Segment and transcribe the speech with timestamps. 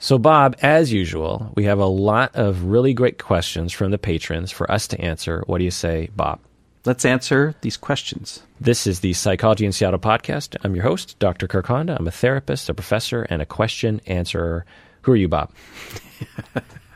[0.00, 4.52] So, Bob, as usual, we have a lot of really great questions from the patrons
[4.52, 5.42] for us to answer.
[5.46, 6.38] What do you say, Bob?
[6.84, 8.44] Let's answer these questions.
[8.60, 10.56] This is the Psychology in Seattle podcast.
[10.62, 11.48] I'm your host, Dr.
[11.48, 11.96] Kirk Honda.
[11.98, 14.64] I'm a therapist, a professor, and a question answerer.
[15.02, 15.50] Who are you, Bob?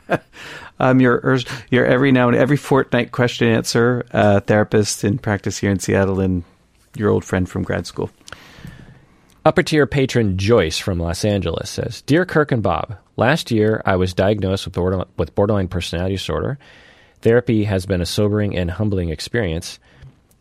[0.79, 1.39] I'm your
[1.69, 6.21] your every now and every fortnight question answer uh, therapist in practice here in Seattle,
[6.21, 6.43] and
[6.95, 8.09] your old friend from grad school.
[9.45, 13.97] Upper tier patron Joyce from Los Angeles says, "Dear Kirk and Bob, last year I
[13.97, 16.57] was diagnosed with borderline, with borderline personality disorder.
[17.19, 19.79] Therapy has been a sobering and humbling experience."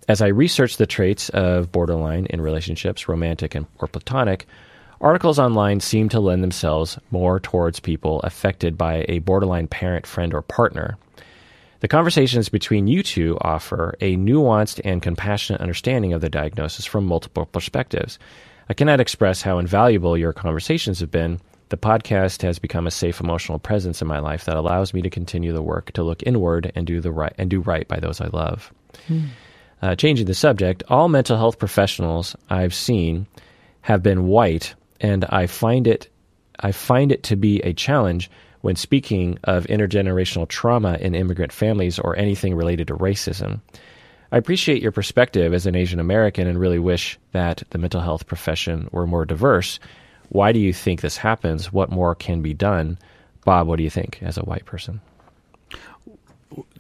[0.07, 4.47] As I researched the traits of borderline in relationships, romantic and, or platonic,
[5.01, 10.33] Articles online seem to lend themselves more towards people affected by a borderline parent, friend,
[10.33, 10.97] or partner.
[11.81, 17.05] The conversations between you two offer a nuanced and compassionate understanding of the diagnosis from
[17.05, 18.21] multiple perspectives.
[18.73, 21.39] I cannot express how invaluable your conversations have been.
[21.69, 25.11] The podcast has become a safe emotional presence in my life that allows me to
[25.11, 28.23] continue the work to look inward and do the right and do right by those
[28.23, 28.73] I love.
[29.09, 29.25] Hmm.
[29.83, 33.27] Uh, changing the subject, all mental health professionals I've seen
[33.83, 36.09] have been white and I find it
[36.61, 38.31] I find it to be a challenge
[38.63, 43.61] when speaking of intergenerational trauma in immigrant families or anything related to racism.
[44.33, 48.27] I appreciate your perspective as an Asian American and really wish that the mental health
[48.27, 49.79] profession were more diverse.
[50.31, 51.71] Why do you think this happens?
[51.71, 52.99] What more can be done?
[53.45, 55.03] Bob, what do you think as a white person?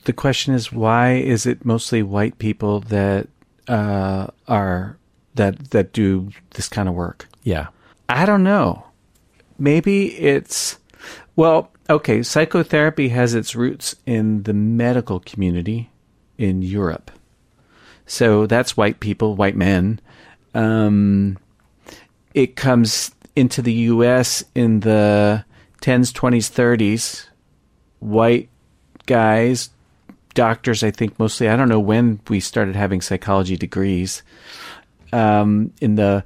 [0.04, 3.28] The question is why is it mostly white people that
[3.68, 4.96] uh, are
[5.34, 7.28] that that do this kind of work?
[7.42, 7.66] Yeah.
[8.08, 8.86] I don't know.
[9.58, 10.78] Maybe it's
[11.36, 15.90] well, okay, psychotherapy has its roots in the medical community
[16.38, 17.10] in Europe.
[18.12, 19.98] So that's white people, white men.
[20.54, 21.38] Um,
[22.34, 25.46] it comes into the US in the
[25.80, 27.26] 10s, 20s, 30s.
[28.00, 28.50] White
[29.06, 29.70] guys,
[30.34, 31.48] doctors, I think mostly.
[31.48, 34.22] I don't know when we started having psychology degrees.
[35.14, 36.22] Um, in the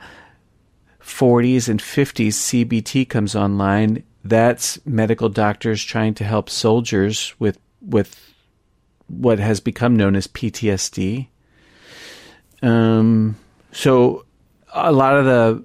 [1.01, 4.03] 40s and 50s, CBT comes online.
[4.25, 8.35] That's medical doctors trying to help soldiers with with
[9.07, 11.29] what has become known as PTSD.
[12.63, 13.37] Um,
[13.73, 14.25] so
[14.73, 15.65] a lot of the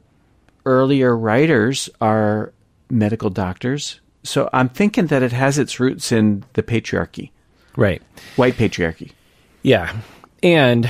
[0.65, 2.53] earlier writers are
[2.89, 3.99] medical doctors.
[4.23, 7.31] So I'm thinking that it has its roots in the patriarchy.
[7.75, 8.01] Right.
[8.35, 9.11] White patriarchy.
[9.63, 9.95] Yeah.
[10.43, 10.89] And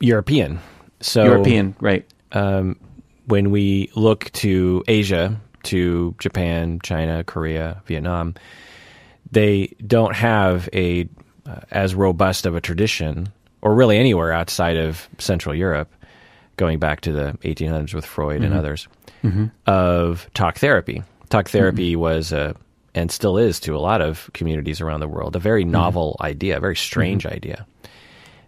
[0.00, 0.60] European.
[1.00, 2.04] So European, right.
[2.32, 2.78] Um,
[3.26, 8.34] when we look to Asia, to Japan, China, Korea, Vietnam,
[9.30, 11.08] they don't have a
[11.46, 13.28] uh, as robust of a tradition,
[13.62, 15.92] or really anywhere outside of Central Europe,
[16.56, 18.44] going back to the 1800s with Freud mm-hmm.
[18.44, 18.88] and others,
[19.22, 19.46] mm-hmm.
[19.66, 21.02] of talk therapy.
[21.28, 22.00] Talk therapy mm-hmm.
[22.00, 22.56] was a
[22.94, 25.72] and still is to a lot of communities around the world a very mm-hmm.
[25.72, 27.34] novel idea, a very strange mm-hmm.
[27.34, 27.66] idea.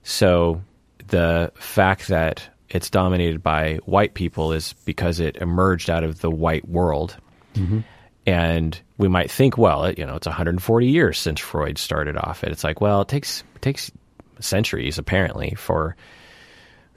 [0.03, 0.63] So
[1.09, 6.31] the fact that it's dominated by white people is because it emerged out of the
[6.31, 7.17] white world.
[7.55, 7.81] Mm-hmm.
[8.27, 12.43] And we might think, well, it, you know, it's 140 years since Freud started off.
[12.43, 13.91] And it's like, well, it takes it takes
[14.41, 15.97] centuries apparently for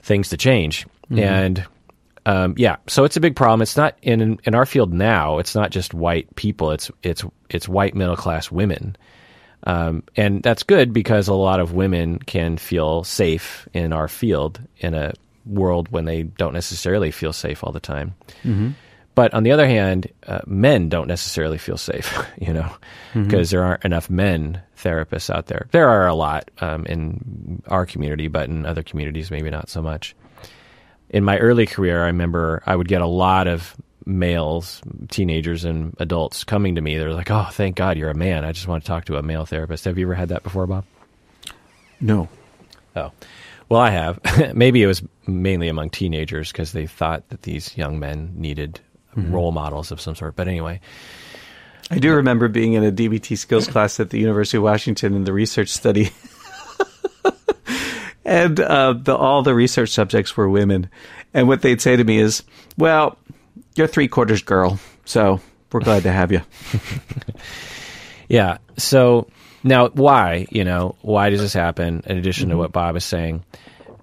[0.02, 0.86] things to change.
[1.10, 1.18] Mm-hmm.
[1.18, 1.66] And
[2.26, 3.62] um, yeah, so it's a big problem.
[3.62, 5.38] It's not in in our field now.
[5.38, 6.70] It's not just white people.
[6.70, 8.96] It's it's it's white middle class women,
[9.64, 14.60] um, and that's good because a lot of women can feel safe in our field
[14.78, 15.12] in a
[15.44, 18.14] world when they don't necessarily feel safe all the time.
[18.42, 18.70] Mm-hmm.
[19.14, 22.70] But on the other hand, uh, men don't necessarily feel safe, you know,
[23.14, 23.56] because mm-hmm.
[23.56, 25.68] there aren't enough men therapists out there.
[25.70, 29.82] There are a lot um, in our community, but in other communities, maybe not so
[29.82, 30.16] much.
[31.10, 35.94] In my early career, I remember I would get a lot of males, teenagers, and
[35.98, 36.98] adults coming to me.
[36.98, 38.44] They're like, "Oh, thank God you're a man.
[38.44, 40.66] I just want to talk to a male therapist." Have you ever had that before,
[40.66, 40.84] Bob?
[42.00, 42.28] No.
[42.96, 43.12] Oh,
[43.68, 44.20] well, I have.
[44.54, 48.80] Maybe it was mainly among teenagers because they thought that these young men needed
[49.16, 49.32] mm-hmm.
[49.32, 50.36] role models of some sort.
[50.36, 50.80] But anyway.
[51.90, 55.24] I do remember being in a DBT skills class at the University of Washington in
[55.24, 56.10] the research study.
[58.24, 60.88] and uh, the, all the research subjects were women.
[61.34, 62.42] And what they'd say to me is,
[62.78, 63.18] well,
[63.74, 65.40] you're three quarters girl, so
[65.72, 66.40] we're glad to have you.
[68.28, 68.58] yeah.
[68.78, 69.28] So
[69.62, 70.46] now, why?
[70.50, 72.02] You know, why does this happen?
[72.06, 72.52] In addition mm-hmm.
[72.52, 73.44] to what Bob is saying,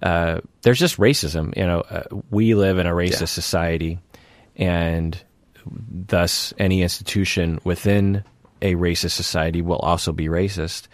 [0.02, 1.56] uh, there's just racism.
[1.56, 3.26] You know, uh, we live in a racist yeah.
[3.26, 3.98] society,
[4.56, 5.22] and
[5.66, 8.24] thus any institution within
[8.60, 10.88] a racist society will also be racist,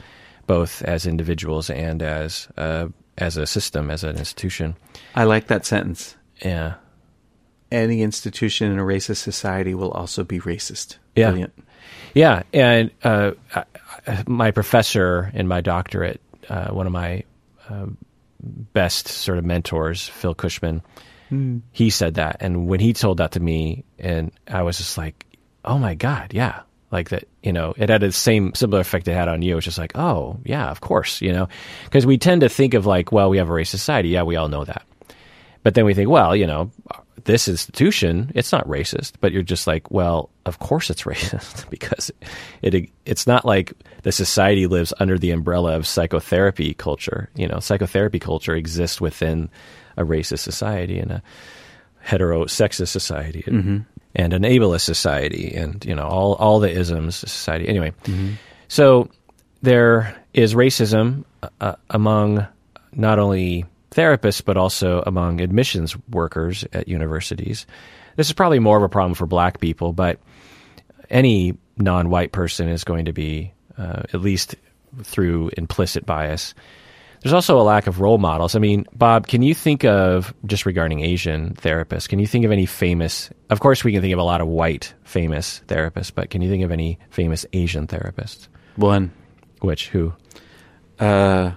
[0.47, 4.77] both as individuals and as uh, as a system, as an institution.
[5.15, 6.17] I like that sentence.
[6.45, 6.75] Yeah.
[7.71, 10.97] Any institution in a racist society will also be racist.
[11.17, 11.31] Yeah.
[11.31, 11.53] Brilliant.
[12.15, 13.33] Yeah, and uh,
[14.27, 17.25] my professor in my doctorate, uh, one of my
[17.69, 17.97] um,
[18.41, 20.83] best sort of mentors, Phil Cushman,
[21.29, 21.59] Hmm.
[21.73, 25.27] he said that, and when he told that to me, and I was just like,
[25.65, 29.15] "Oh my god, yeah!" Like that, you know, it had the same similar effect it
[29.15, 29.57] had on you.
[29.59, 31.49] It's just like, "Oh yeah, of course," you know,
[31.85, 34.11] because we tend to think of like, well, we have a racist society.
[34.11, 34.85] Yeah, we all know that.
[35.63, 36.71] But then we think, well, you know,
[37.25, 39.13] this institution, it's not racist.
[39.21, 42.11] But you're just like, well, of course it's racist because
[42.63, 43.73] it it's not like
[44.03, 47.29] the society lives under the umbrella of psychotherapy culture.
[47.35, 49.51] You know, psychotherapy culture exists within
[49.99, 51.23] a racist society and a
[52.07, 53.57] heterosexist society and,
[54.15, 57.69] and an ableist society and, you know, all, all the isms society.
[57.69, 57.93] Anyway,
[58.69, 59.11] so
[59.61, 61.25] there is racism
[61.61, 62.47] uh, among
[62.93, 67.67] not only therapists but also among admissions workers at universities.
[68.17, 70.19] This is probably more of a problem for black people, but
[71.11, 74.57] any non-white person is going to be uh, at least
[75.03, 76.55] through implicit bias.
[77.23, 78.55] There's also a lack of role models.
[78.55, 82.09] I mean, Bob, can you think of just regarding Asian therapists?
[82.09, 83.31] Can you think of any famous?
[83.51, 86.51] Of course, we can think of a lot of white famous therapists, but can you
[86.51, 88.49] think of any famous Asian therapists?
[88.77, 89.13] One.
[89.61, 90.13] Which who?
[91.01, 91.53] Uh,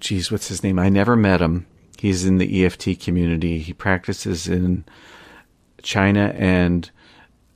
[0.00, 0.78] geez, what's his name?
[0.78, 1.66] I never met him.
[1.98, 3.58] He's in the EFT community.
[3.60, 4.84] He practices in
[5.82, 6.90] China and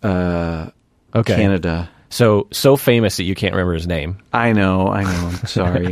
[0.02, 0.70] uh,
[1.14, 1.90] Okay, Canada.
[2.10, 4.18] So so famous that you can't remember his name.
[4.32, 5.28] I know, I know.
[5.28, 5.88] I'm sorry.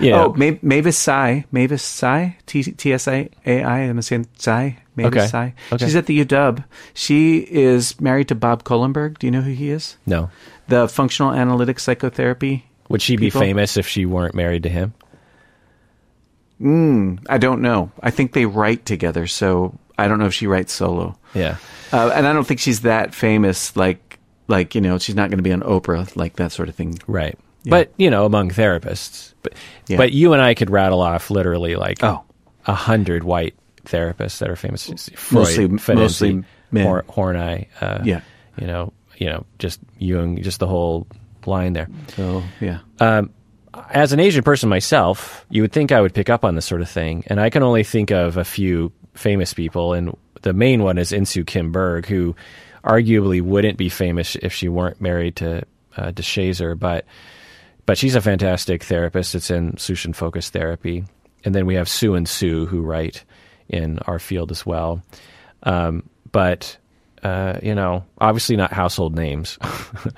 [0.00, 1.44] Know, Oh, Ma- Mavis Tsai.
[1.52, 2.36] Mavis Tsai?
[2.46, 3.80] T T S I A I.
[3.80, 4.78] Am I saying Sai?
[4.96, 5.26] Mavis Okay.
[5.26, 5.54] Sai.
[5.72, 5.84] Okay.
[5.84, 6.64] She's at the UW.
[6.94, 9.18] She is married to Bob Kohlenberg.
[9.18, 9.96] Do you know who he is?
[10.06, 10.30] no.
[10.68, 12.64] The functional analytic psychotherapy.
[12.88, 14.94] Would she be famous if she weren't married to him?
[17.28, 17.90] I don't know.
[18.02, 21.18] I think they write together, so I don't know if she writes solo.
[21.34, 21.56] Yeah.
[21.92, 23.76] Uh, and I don't think she's that famous.
[23.76, 24.18] Like,
[24.48, 26.98] like you know, she's not going to be on Oprah, like that sort of thing.
[27.06, 27.38] Right.
[27.66, 29.54] But you know, among therapists, but
[29.88, 29.96] Yeah.
[29.96, 32.22] but you and I could rattle off literally like Oh.
[32.66, 33.54] a hundred white
[33.86, 34.84] therapists that are famous.
[35.14, 36.86] Freud, Mostly- Ferenczi, mostly men.
[36.86, 38.20] Hor- Horney, uh, Yeah.
[38.60, 41.06] you know, you know, just Jung, just the whole
[41.46, 41.88] line there.
[42.16, 42.78] So yeah,
[43.90, 46.80] As an Asian person myself, you would think I would pick up on this sort
[46.80, 50.82] of thing, and I can only think of a few famous people, and the main
[50.82, 52.36] one is Insoo Kim Berg, who
[52.84, 55.64] arguably wouldn't be famous if she weren't married to
[55.96, 56.12] uh,
[56.76, 57.04] but
[57.86, 59.34] but she's a fantastic therapist.
[59.34, 61.04] It's in solution focused therapy,
[61.44, 63.24] and then we have Sue and Sue who write
[63.68, 65.02] in our field as well.
[65.62, 66.76] Um, but
[67.22, 69.58] uh, you know, obviously not household names.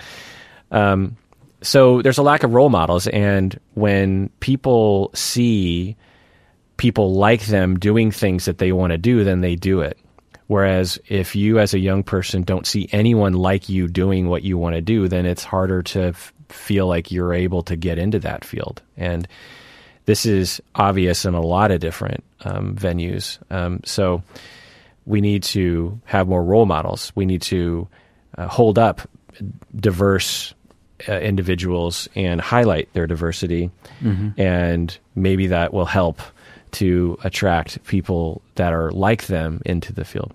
[0.70, 1.16] um,
[1.62, 5.96] so there's a lack of role models, and when people see
[6.76, 9.98] people like them doing things that they want to do, then they do it.
[10.46, 14.56] Whereas if you, as a young person, don't see anyone like you doing what you
[14.56, 18.20] want to do, then it's harder to f- feel like you're able to get into
[18.20, 18.80] that field.
[18.96, 19.26] And
[20.04, 23.38] this is obvious in a lot of different um, venues.
[23.50, 24.22] Um, so
[25.04, 27.10] we need to have more role models.
[27.16, 27.88] We need to
[28.38, 29.00] uh, hold up
[29.74, 30.54] diverse
[31.08, 33.70] uh, individuals and highlight their diversity,
[34.38, 36.20] and maybe that will help
[36.72, 40.32] to attract people that are like them into the field.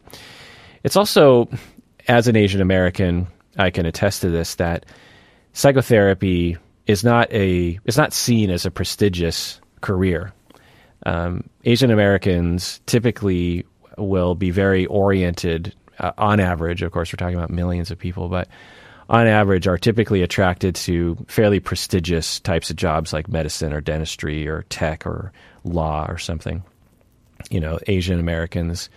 [0.83, 1.49] It's also,
[2.07, 4.85] as an Asian American, I can attest to this that
[5.53, 6.57] psychotherapy
[6.87, 10.33] is not a it's not seen as a prestigious career.
[11.05, 13.65] Um, Asian Americans typically
[13.97, 16.81] will be very oriented, uh, on average.
[16.81, 18.47] Of course, we're talking about millions of people, but
[19.09, 24.47] on average, are typically attracted to fairly prestigious types of jobs like medicine or dentistry
[24.47, 25.33] or tech or
[25.63, 26.63] law or something.
[27.50, 28.89] You know, Asian Americans,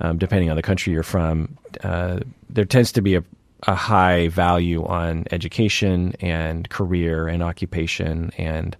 [0.00, 3.24] um, depending on the country you're from, uh, there tends to be a,
[3.66, 8.76] a high value on education and career and occupation and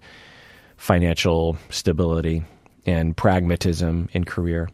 [0.77, 2.43] financial stability
[2.85, 4.69] and pragmatism in career.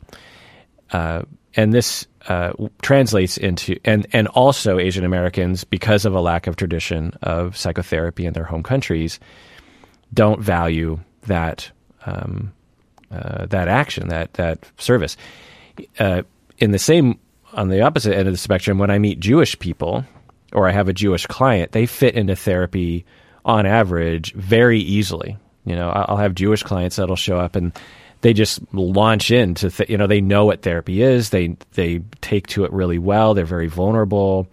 [0.92, 1.24] Uh,
[1.56, 6.56] and this uh, translates into and and also Asian Americans because of a lack of
[6.56, 9.20] tradition of psychotherapy in their home countries
[10.14, 11.72] don't value that
[12.06, 12.54] um,
[13.12, 15.18] uh, that action that that service.
[16.00, 16.24] Uh,
[16.58, 17.20] in the same
[17.54, 20.06] on the opposite end of the spectrum, when I meet Jewish people
[20.54, 23.06] or I have a Jewish client, they fit into therapy
[23.44, 25.38] on average very easily.
[25.66, 27.74] You know, I'll have Jewish clients that'll show up and
[28.22, 32.48] they just launch into th- you know they know what therapy is they they take
[32.48, 34.48] to it really well they're very vulnerable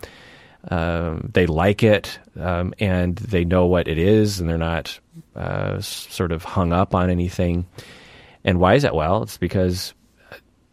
[0.68, 4.98] um, they like it um, and they know what it is and they're not
[5.34, 7.66] uh, sort of hung up on anything
[8.44, 9.94] and why is that well it's because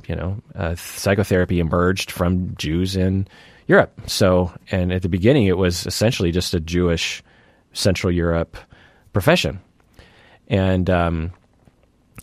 [0.07, 3.27] you know uh, psychotherapy emerged from Jews in
[3.69, 4.01] Europe.
[4.07, 7.21] So, and at the beginning, it was essentially just a Jewish
[7.71, 8.57] Central Europe
[9.13, 9.61] profession,
[10.47, 11.31] and um,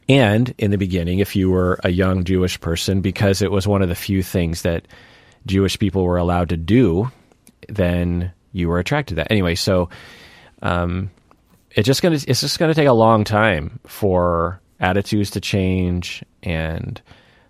[0.08, 3.80] and in the beginning, if you were a young Jewish person, because it was one
[3.80, 4.88] of the few things that
[5.46, 7.12] Jewish people were allowed to do,
[7.68, 9.30] then you were attracted to that.
[9.30, 9.88] Anyway, so
[10.62, 11.10] um,
[11.76, 17.00] it's just gonna it's just gonna take a long time for attitudes to change and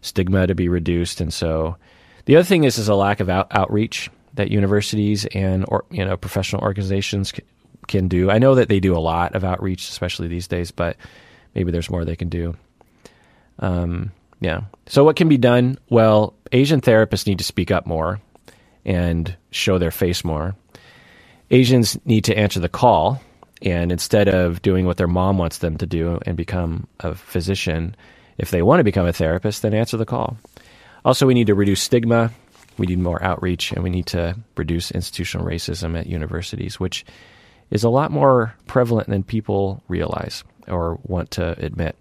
[0.03, 1.77] stigma to be reduced, and so
[2.27, 6.05] the other thing is is a lack of out, outreach that universities and or you
[6.05, 7.43] know professional organizations c-
[7.87, 8.31] can do.
[8.31, 10.97] I know that they do a lot of outreach, especially these days, but
[11.55, 12.57] maybe there's more they can do.
[13.61, 14.63] Um, yeah.
[14.87, 15.79] So what can be done?
[15.89, 18.21] Well, Asian therapists need to speak up more
[18.85, 20.57] and show their face more.
[21.51, 23.21] Asians need to answer the call,
[23.63, 27.97] and instead of doing what their mom wants them to do and become a physician,
[28.39, 30.37] if they want to become a therapist, then answer the call.
[31.05, 32.31] Also, we need to reduce stigma.
[32.79, 37.07] We need more outreach, and we need to reduce institutional racism at universities, which
[37.71, 41.97] is a lot more prevalent than people realize or want to admit.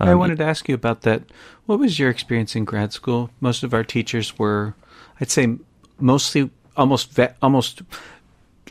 [0.00, 1.22] Um, I wanted to ask you about that.
[1.66, 3.30] What was your experience in grad school?
[3.40, 4.74] Most of our teachers were,
[5.20, 5.56] I'd say,
[6.00, 7.82] mostly almost almost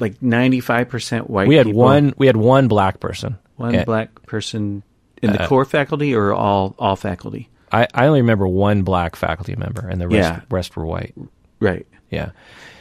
[0.01, 1.48] like ninety five percent white.
[1.48, 1.81] We had people.
[1.81, 2.13] one.
[2.17, 3.38] We had one black person.
[3.55, 4.84] One at, black person
[5.22, 7.50] in the uh, core faculty or all all faculty.
[7.72, 10.41] I, I only remember one black faculty member, and the rest yeah.
[10.50, 11.13] rest were white.
[11.60, 11.88] Right.
[12.10, 12.31] Yeah.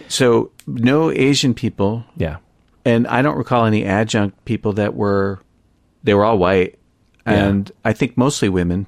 [0.08, 2.04] So no Asian people.
[2.16, 2.38] Yeah.
[2.84, 5.38] And I don't recall any adjunct people that were.
[6.02, 6.78] They were all white,
[7.26, 7.90] and yeah.
[7.90, 8.86] I think mostly women.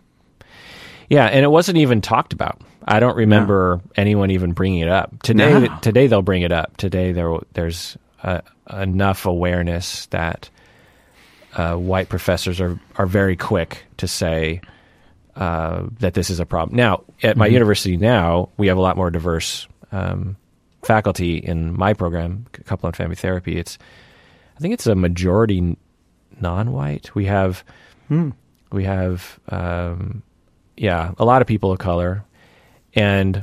[1.10, 2.62] Yeah, and it wasn't even talked about.
[2.84, 3.90] I don't remember no.
[3.96, 5.52] anyone even bringing it up today.
[5.52, 5.78] No.
[5.80, 6.76] Today they'll bring it up.
[6.78, 8.40] Today there there's uh,
[8.72, 10.48] enough awareness that
[11.54, 14.60] uh, white professors are are very quick to say
[15.36, 16.76] uh, that this is a problem.
[16.76, 17.54] Now, at my mm-hmm.
[17.54, 20.36] university now, we have a lot more diverse um,
[20.82, 23.58] faculty in my program, couple and family therapy.
[23.58, 23.78] It's,
[24.56, 25.76] I think it's a majority
[26.40, 27.14] non-white.
[27.14, 27.64] We have,
[28.08, 28.30] hmm.
[28.70, 30.22] we have, um,
[30.76, 32.24] yeah, a lot of people of color,
[32.94, 33.42] and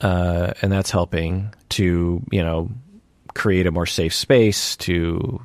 [0.00, 2.70] uh, and that's helping to you know
[3.34, 5.40] create a more safe space to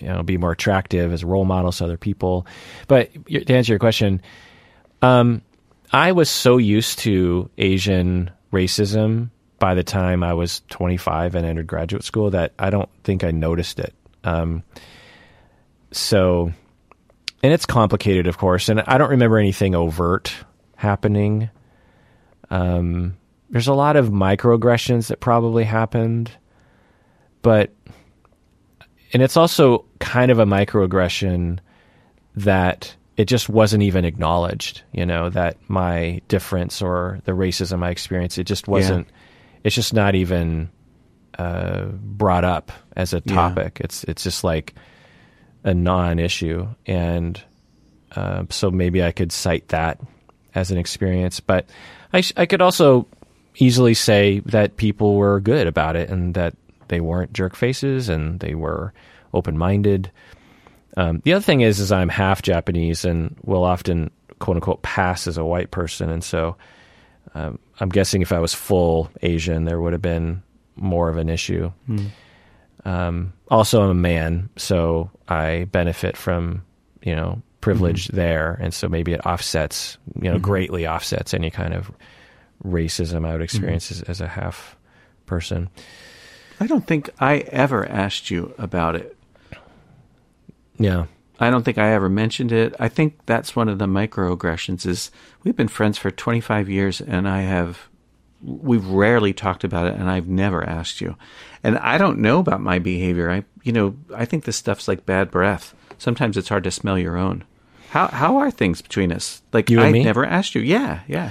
[0.00, 2.46] you know be more attractive as a role models to other people.
[2.88, 4.22] But to answer your question,
[5.02, 5.42] um,
[5.92, 11.66] I was so used to Asian racism by the time I was 25 and entered
[11.66, 13.94] graduate school that I don't think I noticed it.
[14.24, 14.62] Um,
[15.92, 16.52] so,
[17.42, 20.32] and it's complicated, of course, and I don't remember anything overt
[20.76, 21.50] happening.
[22.50, 23.16] Um,
[23.50, 26.30] there's a lot of microaggressions that probably happened,
[27.42, 27.72] but
[29.12, 31.58] and it's also kind of a microaggression
[32.36, 37.90] that it just wasn't even acknowledged, you know, that my difference or the racism I
[37.90, 39.14] experienced, it just wasn't, yeah.
[39.64, 40.70] it's just not even
[41.38, 43.78] uh, brought up as a topic.
[43.78, 43.84] Yeah.
[43.84, 44.74] It's, it's just like
[45.64, 46.68] a non issue.
[46.86, 47.38] And
[48.14, 50.00] uh, so maybe I could cite that
[50.54, 51.40] as an experience.
[51.40, 51.68] But
[52.12, 53.06] I, I could also
[53.56, 56.54] easily say that people were good about it and that
[56.90, 58.92] they weren't jerk faces and they were
[59.32, 60.10] open minded.
[60.96, 65.26] Um, the other thing is, is I'm half Japanese and will often quote unquote pass
[65.26, 66.56] as a white person, and so
[67.34, 70.42] um, I'm guessing if I was full Asian, there would have been
[70.76, 71.70] more of an issue.
[71.88, 72.10] Mm.
[72.84, 76.64] Um, also, I'm a man, so I benefit from
[77.02, 78.16] you know privilege mm-hmm.
[78.16, 80.44] there, and so maybe it offsets, you know, mm-hmm.
[80.44, 81.92] greatly offsets any kind of
[82.64, 84.10] racism I would experience mm-hmm.
[84.10, 84.76] as, as a half
[85.26, 85.68] person.
[86.60, 89.16] I don't think I ever asked you about it
[90.80, 91.06] yeah.
[91.38, 92.74] I don't think I ever mentioned it.
[92.80, 95.10] I think that's one of the microaggressions is
[95.44, 97.88] we've been friends for 25 years and I have
[98.42, 101.16] we've rarely talked about it and I've never asked you.
[101.62, 103.30] And I don't know about my behavior.
[103.30, 105.74] I you know, I think this stuff's like bad breath.
[105.98, 107.44] Sometimes it's hard to smell your own.
[107.90, 109.42] How how are things between us?
[109.52, 110.62] Like you I never asked you.
[110.62, 111.30] Yeah, yeah.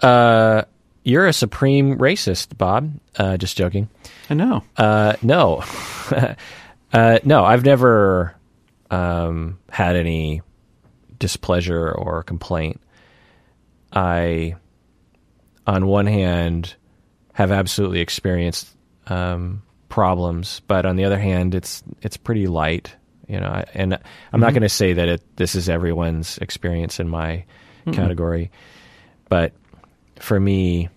[0.00, 0.62] Uh
[1.08, 2.92] you're a supreme racist, Bob.
[3.16, 3.88] Uh just joking.
[4.30, 4.62] I know.
[4.76, 5.64] Uh no.
[6.92, 8.34] uh no, I've never
[8.90, 10.42] um, had any
[11.18, 12.80] displeasure or complaint,
[13.92, 14.56] I,
[15.66, 16.74] on one hand,
[17.32, 18.68] have absolutely experienced
[19.06, 22.94] um, problems, but on the other hand, it's it's pretty light,
[23.26, 23.64] you know.
[23.74, 24.40] And I'm mm-hmm.
[24.40, 27.44] not going to say that it, this is everyone's experience in my mm
[27.94, 28.50] category,
[29.30, 29.54] but
[30.20, 30.90] for me,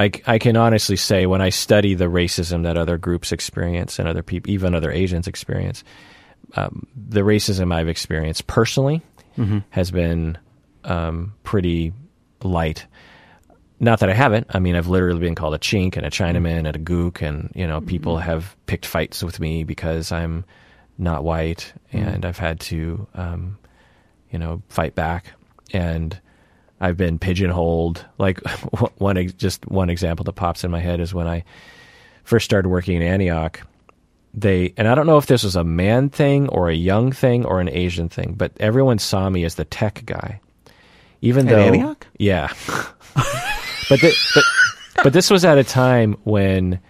[0.00, 4.08] I, I can honestly say when I study the racism that other groups experience and
[4.08, 5.84] other people, even other Asians experience,
[6.54, 9.02] um, the racism I've experienced personally
[9.36, 9.58] mm-hmm.
[9.68, 10.38] has been
[10.84, 11.92] um, pretty
[12.42, 12.86] light.
[13.78, 14.46] not that I haven't.
[14.48, 17.52] I mean, I've literally been called a chink and a Chinaman and a gook, and
[17.54, 20.46] you know, people have picked fights with me because I'm
[20.96, 23.58] not white, and I've had to, um,
[24.30, 25.32] you know, fight back.
[25.74, 26.18] And
[26.80, 28.04] I've been pigeonholed.
[28.18, 28.40] Like
[28.98, 31.44] one, just one example that pops in my head is when I
[32.24, 33.60] first started working in Antioch.
[34.32, 37.44] They and I don't know if this was a man thing or a young thing
[37.44, 40.40] or an Asian thing, but everyone saw me as the tech guy.
[41.20, 42.06] Even At though, Antioch?
[42.16, 42.46] yeah,
[43.14, 44.44] but, the, but
[45.02, 46.80] but this was at a time when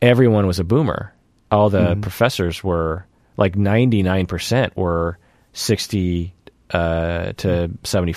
[0.00, 1.12] everyone was a boomer.
[1.50, 2.00] All the mm-hmm.
[2.00, 3.06] professors were
[3.36, 5.18] like ninety nine percent were
[5.52, 6.32] sixty
[6.72, 8.12] uh, to seventy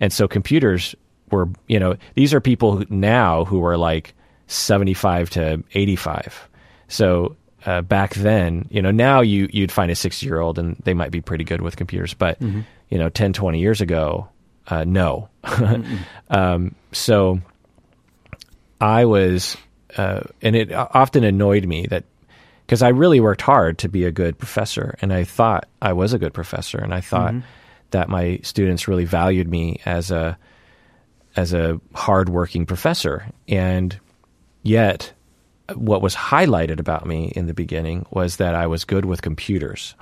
[0.00, 0.94] and so computers
[1.30, 4.14] were you know these are people who, now who are like
[4.46, 6.48] seventy five to eighty five.
[6.88, 10.76] So uh, back then, you know, now you you'd find a sixty year old and
[10.84, 12.40] they might be pretty good with computers, but
[12.88, 14.28] you know, 10, 20 years ago,
[14.68, 15.28] uh, no.
[16.30, 17.40] um, so
[18.80, 19.56] I was,
[19.96, 22.04] uh, and it often annoyed me that
[22.66, 26.12] because I really worked hard to be a good professor, and I thought I was
[26.12, 27.46] a good professor, and I thought mm-hmm.
[27.92, 30.36] that my students really valued me as a
[31.36, 33.98] as a hardworking professor, and
[34.62, 35.12] yet
[35.74, 39.94] what was highlighted about me in the beginning was that I was good with computers.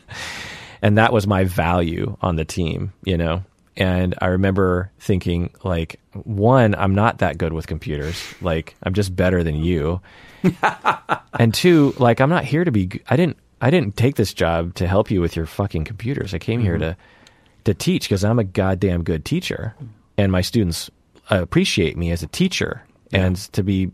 [0.82, 3.42] and that was my value on the team, you know.
[3.76, 8.22] And I remember thinking like one, I'm not that good with computers.
[8.40, 10.00] Like I'm just better than you.
[11.38, 14.74] and two, like I'm not here to be I didn't I didn't take this job
[14.74, 16.34] to help you with your fucking computers.
[16.34, 16.96] I came here to
[17.64, 19.74] to teach because I'm a goddamn good teacher.
[20.16, 20.90] And my students
[21.28, 22.82] appreciate me as a teacher.
[23.12, 23.90] And to be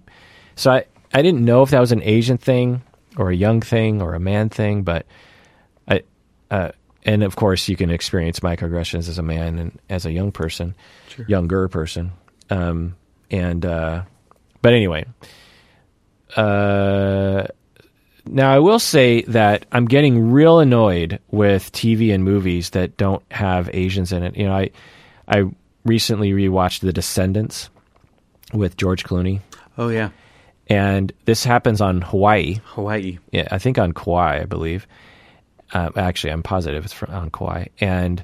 [0.54, 2.82] so I, I didn't know if that was an Asian thing
[3.16, 5.06] or a young thing or a man thing, but
[5.88, 6.02] I,
[6.50, 6.73] uh,
[7.04, 10.75] and of course you can experience microaggressions as a man and as a young person,
[11.26, 12.12] younger person.
[12.50, 12.97] Um,
[13.30, 14.02] and, uh,
[14.61, 15.04] but anyway,
[16.37, 17.47] uh,
[18.27, 23.23] now I will say that I'm getting real annoyed with TV and movies that don't
[23.31, 24.37] have Asians in it.
[24.37, 24.71] You know, I,
[25.29, 25.45] I
[25.85, 27.68] recently rewatched The Descendants
[28.53, 29.40] with George Clooney
[29.79, 30.11] Oh yeah,
[30.68, 32.61] and this happens on Hawaii.
[32.64, 33.18] Hawaii.
[33.31, 34.87] Yeah, I think on Kauai, I believe.
[35.73, 37.66] Uh, actually, I'm positive it's from, on Kauai.
[37.81, 38.23] And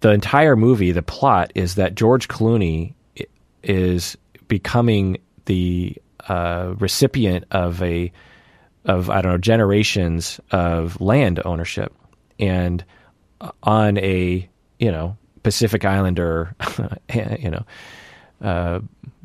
[0.00, 2.94] the entire movie, the plot is that George Clooney
[3.62, 4.16] is
[4.48, 5.96] becoming the
[6.78, 8.12] recipient of a
[8.84, 11.94] of I don't know generations of land ownership,
[12.38, 12.84] and
[13.62, 16.54] on a you know Pacific Islander,
[17.14, 17.64] you know,
[18.42, 18.80] uh,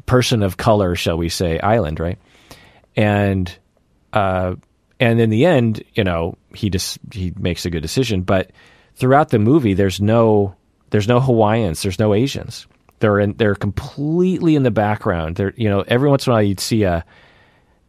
[0.05, 2.17] person of color, shall we say, island, right?
[2.95, 3.55] And
[4.13, 4.55] uh,
[4.99, 8.21] and in the end, you know, he just he makes a good decision.
[8.21, 8.51] But
[8.95, 10.55] throughout the movie, there's no
[10.91, 12.67] there's no Hawaiians, there's no Asians.
[12.99, 15.35] They're in they're completely in the background.
[15.35, 17.05] They're you know every once in a while you'd see a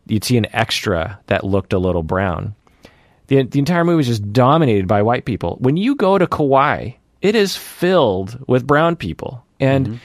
[0.06, 2.54] you'd see an extra that looked a little brown.
[3.28, 5.56] The the entire movie is just dominated by white people.
[5.60, 10.00] When you go to Kauai, it is filled with brown people, and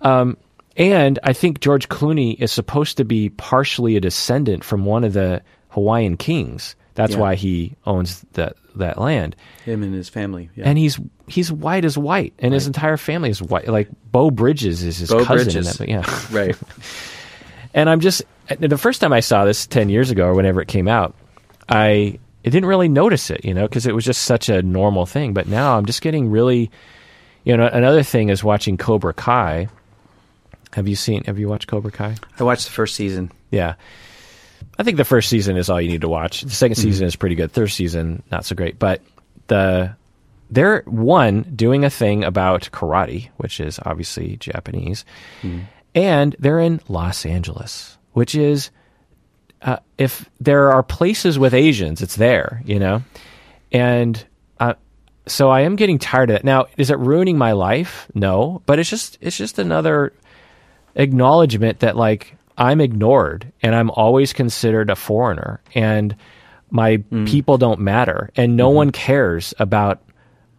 [0.00, 0.36] um,
[0.76, 5.12] and I think George Clooney is supposed to be partially a descendant from one of
[5.12, 6.76] the Hawaiian kings.
[6.98, 7.20] That's Yeah.
[7.20, 10.50] why he owns that that land, Him and his family.
[10.56, 10.64] Yeah.
[10.66, 13.68] and he's he's white as white, and his entire family is white.
[13.68, 15.44] Like Beau Bridges is his Beau cousin.
[15.46, 15.78] Bridges.
[15.78, 16.56] that, yeah, right.
[17.74, 18.22] and I'm just
[18.58, 21.14] the first time I saw this ten years ago or whenever it came out,
[21.68, 25.06] I I didn't really notice it, you know, because it was just such a normal
[25.06, 25.34] thing.
[25.34, 26.70] But now I'm just getting really,
[27.44, 29.68] you know, another thing is watching Cobra Kai.
[30.72, 31.22] Have you seen?
[31.24, 32.16] Have you watched Cobra Kai?
[32.38, 33.30] I watched the first season.
[33.52, 33.74] Yeah.
[34.78, 36.42] I think the first season is all you need to watch.
[36.42, 37.52] The 2nd season is pretty good.
[37.52, 39.02] Third season not so great, but
[39.48, 39.96] the
[40.50, 45.04] they're one doing a thing about karate, which is obviously Japanese,
[45.94, 48.70] and they're in Los Angeles, which is
[49.62, 53.02] uh, if there are places with Asians, it's there, you know,
[53.72, 54.24] and
[54.58, 54.74] uh,
[55.26, 56.44] so I am getting tired of it.
[56.44, 58.06] Now, is it ruining my life?
[58.14, 60.14] No, but it's just it's just another
[60.94, 66.14] acknowledgement that like I'm ignored and I'm always considered a foreigner and
[66.70, 67.26] my mm.
[67.26, 68.76] people don't matter and no mm-hmm.
[68.76, 70.02] one cares about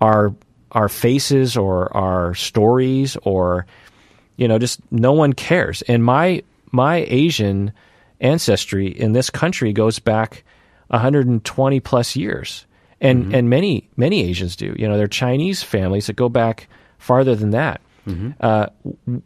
[0.02, 0.34] our
[0.72, 3.66] our faces or our stories or
[4.38, 5.82] you know just no one cares.
[5.84, 7.74] And my my Asian
[8.22, 10.44] ancestry in this country goes back
[10.88, 12.66] 120 plus years.
[13.02, 13.36] And mm-hmm.
[13.36, 14.76] and many many Asians do.
[14.78, 17.82] You know they're Chinese families that go back farther than that
[18.40, 18.68] uh,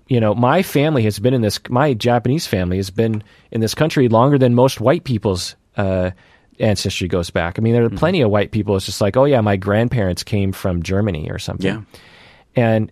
[0.08, 1.60] you know, my family has been in this.
[1.70, 6.12] My Japanese family has been in this country longer than most white people's uh,
[6.60, 7.58] ancestry goes back.
[7.58, 8.76] I mean, there are plenty of white people.
[8.76, 11.66] It's just like, oh yeah, my grandparents came from Germany or something.
[11.66, 11.82] Yeah.
[12.56, 12.92] And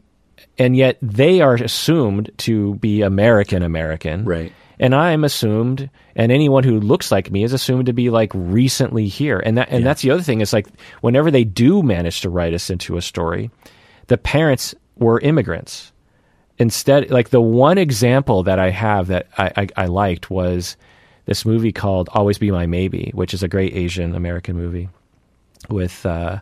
[0.57, 4.51] and yet they are assumed to be American American, Right.
[4.79, 9.07] And I'm assumed, and anyone who looks like me is assumed to be like recently
[9.07, 10.65] here, and that and that's the other thing is like
[11.01, 13.51] whenever they do manage to write us into a story,
[14.07, 15.91] the parents were immigrants.
[16.57, 20.77] Instead, like the one example that I have that I, I, I liked was
[21.25, 24.87] this movie called Always Be My Maybe, which is a great Asian American movie
[25.69, 26.39] with uh,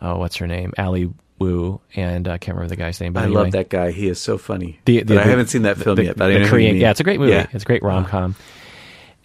[0.00, 3.12] oh, what's her name, Ali Wong, and uh, I can't remember the guy's name.
[3.12, 3.42] But I anyway.
[3.42, 3.90] love that guy.
[3.90, 4.78] He is so funny.
[4.84, 6.16] The- but the- I haven't seen that film the, yet.
[6.16, 7.32] But I the Korean, yeah, it's a great movie.
[7.32, 7.48] Yeah.
[7.52, 8.30] It's a great rom com.
[8.30, 8.42] Uh-huh.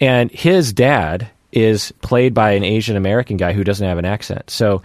[0.01, 4.49] And his dad is played by an Asian American guy who doesn't have an accent.
[4.49, 4.81] So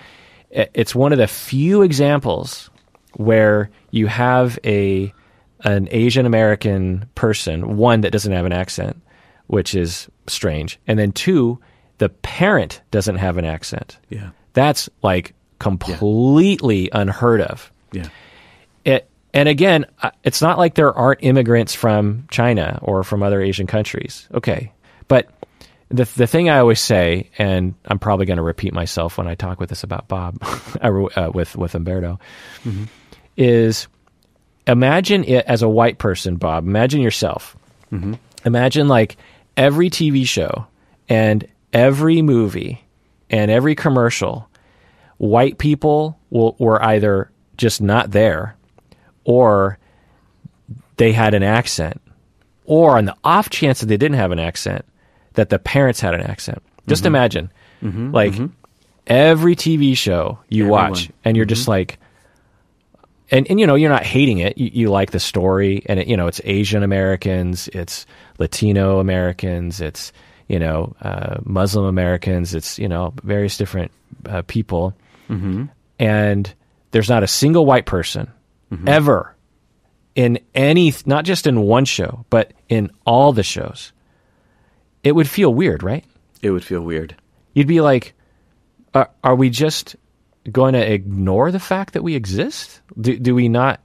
[0.50, 2.70] it's one of the few examples
[3.16, 5.12] where you have a
[5.60, 9.00] an Asian American person, one that doesn't have an accent,
[9.46, 11.58] which is strange, and then two,
[11.98, 13.98] the parent doesn't have an accent.
[14.10, 14.30] Yeah.
[14.52, 18.08] That's like completely unheard of Yeah.
[18.84, 23.40] it, and again, uh, it's not like there aren't immigrants from China or from other
[23.40, 24.28] Asian countries.
[24.34, 24.72] Okay,
[25.08, 25.28] but
[25.88, 29.34] the the thing I always say, and I'm probably going to repeat myself when I
[29.34, 30.38] talk with this about Bob,
[30.82, 32.18] uh, with with Umberto,
[33.36, 33.88] is
[34.66, 36.66] imagine it as a white person, Bob.
[36.66, 37.56] Imagine yourself.
[37.92, 38.14] Mm-hmm.
[38.44, 39.16] Imagine like
[39.56, 40.66] every TV show
[41.08, 42.82] and every movie
[43.30, 44.48] and every commercial
[45.18, 48.56] white people will, were either just not there
[49.24, 49.78] or
[50.96, 52.00] they had an accent
[52.64, 54.84] or on the off chance that they didn't have an accent
[55.34, 56.62] that the parents had an accent.
[56.86, 57.08] Just mm-hmm.
[57.08, 57.52] imagine.
[57.82, 58.12] Mm-hmm.
[58.12, 58.34] Like
[59.06, 61.98] every tv show you watch and you're just like
[63.34, 64.56] and, and you know you're not hating it.
[64.56, 65.82] You, you like the story.
[65.86, 68.06] And it, you know it's asian americans it's
[68.38, 70.12] latino americans it's
[70.48, 73.90] you know uh, muslim americans it's you know various different
[74.26, 74.94] uh, people.
[75.98, 76.52] And
[76.92, 78.30] there's not a single white person
[78.86, 79.34] ever
[80.14, 83.92] in any not just in one show but in all the shows.
[85.02, 86.04] It would feel weird right?
[86.42, 87.16] It would feel weird.
[87.54, 88.14] you'd be like
[88.94, 89.96] are, are we just
[90.50, 92.80] going to ignore the fact that we exist?
[93.00, 93.80] Do, do we not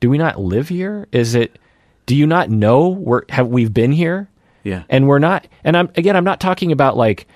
[0.00, 1.06] do we not live here?
[1.12, 1.58] Is it
[2.06, 4.28] do you not know we're have we've been here?
[4.62, 4.82] Yeah.
[4.90, 7.26] and we're not and i'm again i'm not talking about like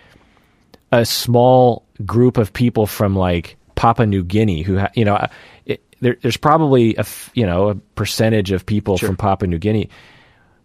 [0.93, 5.29] a small group of people from like papua new guinea who ha- you know uh,
[5.65, 9.89] it, there, there's probably a you know a percentage of people from papua new guinea.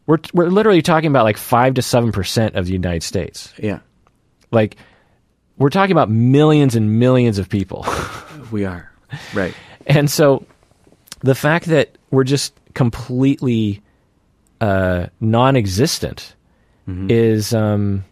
[0.06, 3.54] We're, we're literally talking about like 5 to 7% of the united states.
[3.58, 3.80] Yeah.
[4.52, 4.76] like
[5.60, 7.86] we're talking about millions and millions of people
[8.52, 8.92] We are.
[9.36, 9.54] Right.
[9.86, 10.46] and so
[11.22, 13.82] the fact that we're just completely
[14.62, 16.36] uh, non-existent
[17.08, 18.04] is um,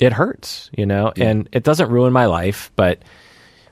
[0.00, 2.98] it hurts, you know, and it doesn't ruin my life, but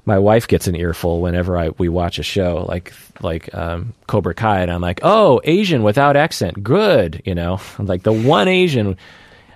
[0.07, 4.35] my wife gets an earful whenever I we watch a show like like um, Cobra
[4.35, 8.97] Kai, and I'm like, oh, Asian without accent, good, you know, like the one Asian.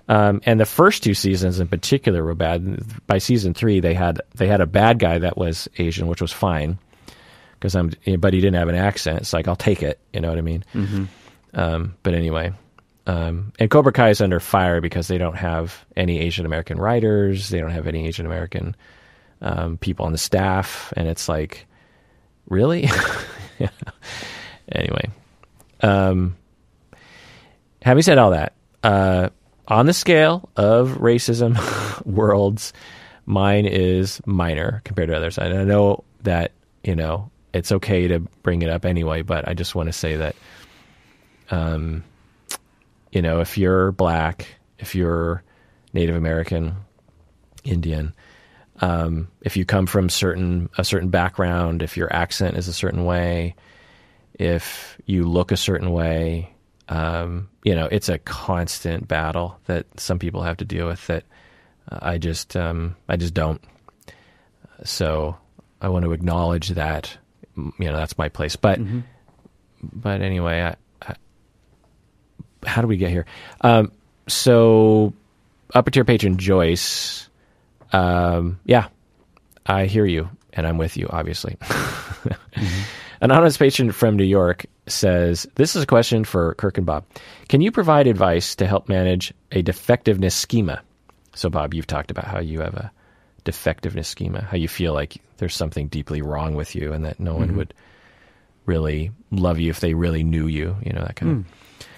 [0.09, 3.07] Um, and the first two seasons in particular were bad.
[3.07, 6.33] By season three, they had they had a bad guy that was Asian, which was
[6.33, 6.79] fine
[7.55, 9.21] because I'm, but he didn't have an accent.
[9.21, 9.99] It's like I'll take it.
[10.13, 10.65] You know what I mean?
[10.75, 11.05] Mm-hmm.
[11.55, 12.53] Um, but anyway,
[13.07, 17.49] um, and Cobra Kai is under fire because they don't have any Asian American writers.
[17.49, 18.77] They don't have any Asian American
[19.41, 21.67] um, people on the staff, and it's like,
[22.49, 22.89] really?
[24.73, 25.11] anyway,
[25.81, 26.37] um,
[27.83, 29.29] having said all that, uh,
[29.69, 31.57] on the scale of racism
[32.07, 32.73] worlds,
[33.27, 35.39] mine is minor compared to others.
[35.39, 39.55] And I know that you know it's okay to bring it up anyway, but I
[39.55, 40.37] just want to say that,
[41.51, 42.03] um,
[43.13, 44.49] you know, if you're black,
[44.79, 45.43] if you're
[45.93, 46.75] Native American,
[47.63, 48.13] Indian,
[48.81, 53.05] um, if you come from certain a certain background, if your accent is a certain
[53.05, 53.55] way,
[54.35, 56.54] if you look a certain way,
[56.89, 61.07] um, you know, it's a constant battle that some people have to deal with.
[61.07, 61.25] That
[61.91, 63.63] uh, I just um, I just don't.
[64.85, 65.37] So
[65.81, 67.17] I want to acknowledge that.
[67.57, 68.57] You know, that's my place.
[68.57, 68.81] But
[69.83, 71.15] but anyway, I, I,
[72.67, 73.27] how do we get here?
[73.61, 73.93] Um,
[74.29, 75.13] so
[75.75, 77.29] upper tier patron Joyce.
[77.93, 78.89] Um, yeah,
[79.65, 81.57] I hear you, and I'm with you, obviously.
[83.21, 87.05] Anonymous patron from New York says, This is a question for Kirk and Bob.
[87.49, 90.83] Can you provide advice to help manage a defectiveness schema?
[91.35, 92.93] So, Bob, you've talked about how you have a
[93.45, 97.35] defectiveness schema, how you feel like there's something deeply wrong with you and that no
[97.35, 97.59] one mm-hmm.
[97.59, 97.75] would
[98.67, 101.39] really love you if they really knew you, you know, that kind of.
[101.39, 101.45] Mm.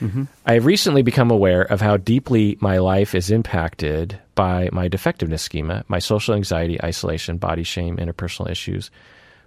[0.00, 0.24] Mm-hmm.
[0.44, 5.42] I have recently become aware of how deeply my life is impacted by my defectiveness
[5.42, 8.90] schema, my social anxiety, isolation, body shame, interpersonal issues,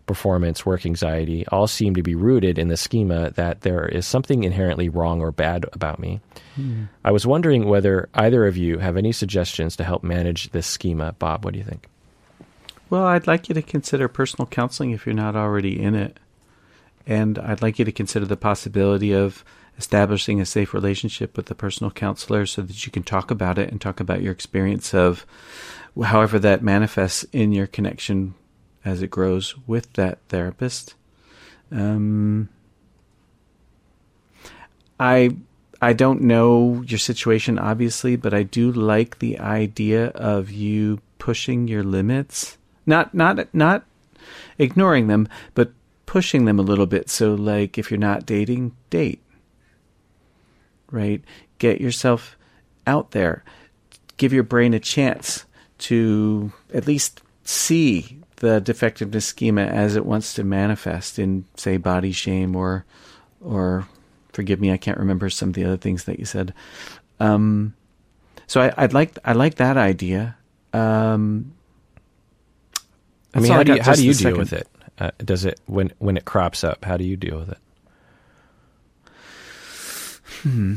[0.10, 4.44] performance, work anxiety, all seem to be rooted in the schema that there is something
[4.44, 6.20] inherently wrong or bad about me.
[6.56, 6.86] Hmm.
[7.06, 11.12] I was wondering whether either of you have any suggestions to help manage this schema.
[11.12, 11.88] Bob, what do you think?
[12.90, 16.20] Well, I'd like you to consider personal counseling if you're not already in it.
[17.06, 19.46] And I'd like you to consider the possibility of
[19.78, 23.70] establishing a safe relationship with the personal counselor so that you can talk about it
[23.70, 25.24] and talk about your experience of
[26.04, 28.34] however that manifests in your connection
[28.86, 30.96] as it grows with that therapist.
[31.72, 32.50] Um,
[35.00, 35.36] I
[35.82, 41.68] I don't know your situation obviously, but I do like the idea of you pushing
[41.68, 42.58] your limits.
[42.86, 43.86] Not not not
[44.58, 45.72] ignoring them, but
[46.06, 47.10] pushing them a little bit.
[47.10, 49.22] So like if you're not dating, date
[50.92, 51.24] right?
[51.58, 52.38] Get yourself
[52.88, 53.44] out there.
[54.18, 55.46] Give your brain a chance
[55.80, 62.12] to at least see the defectiveness schema as it wants to manifest in, say, body
[62.12, 62.86] shame or,
[63.42, 63.88] or
[64.34, 66.54] forgive me, I can't remember some of the other things that you said.
[67.20, 67.76] Um,
[68.48, 70.36] so I, would like I like that idea.
[70.74, 71.54] Um,
[73.34, 74.40] I mean, how do you, how do you deal second.
[74.40, 74.68] with it?
[74.98, 76.84] Uh, does it when when it crops up?
[76.84, 77.58] How do you deal with it?
[80.42, 80.76] Hmm.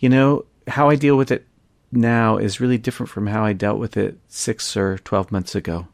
[0.00, 1.46] You know, how I deal with it
[1.92, 5.88] now is really different from how I dealt with it six or 12 months ago.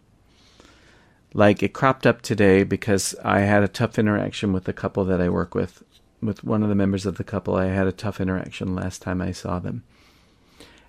[1.33, 5.21] Like, it cropped up today because I had a tough interaction with the couple that
[5.21, 5.83] I work with.
[6.23, 9.21] With one of the members of the couple, I had a tough interaction last time
[9.21, 9.85] I saw them.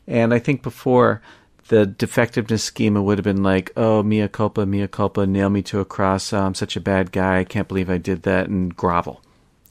[0.07, 1.21] And I think before,
[1.67, 5.81] the defectiveness schema would have been like, oh, mea culpa, mea culpa, nail me to
[5.81, 6.31] a cross.
[6.31, 7.39] Oh, I'm such a bad guy.
[7.39, 9.21] I can't believe I did that, and grovel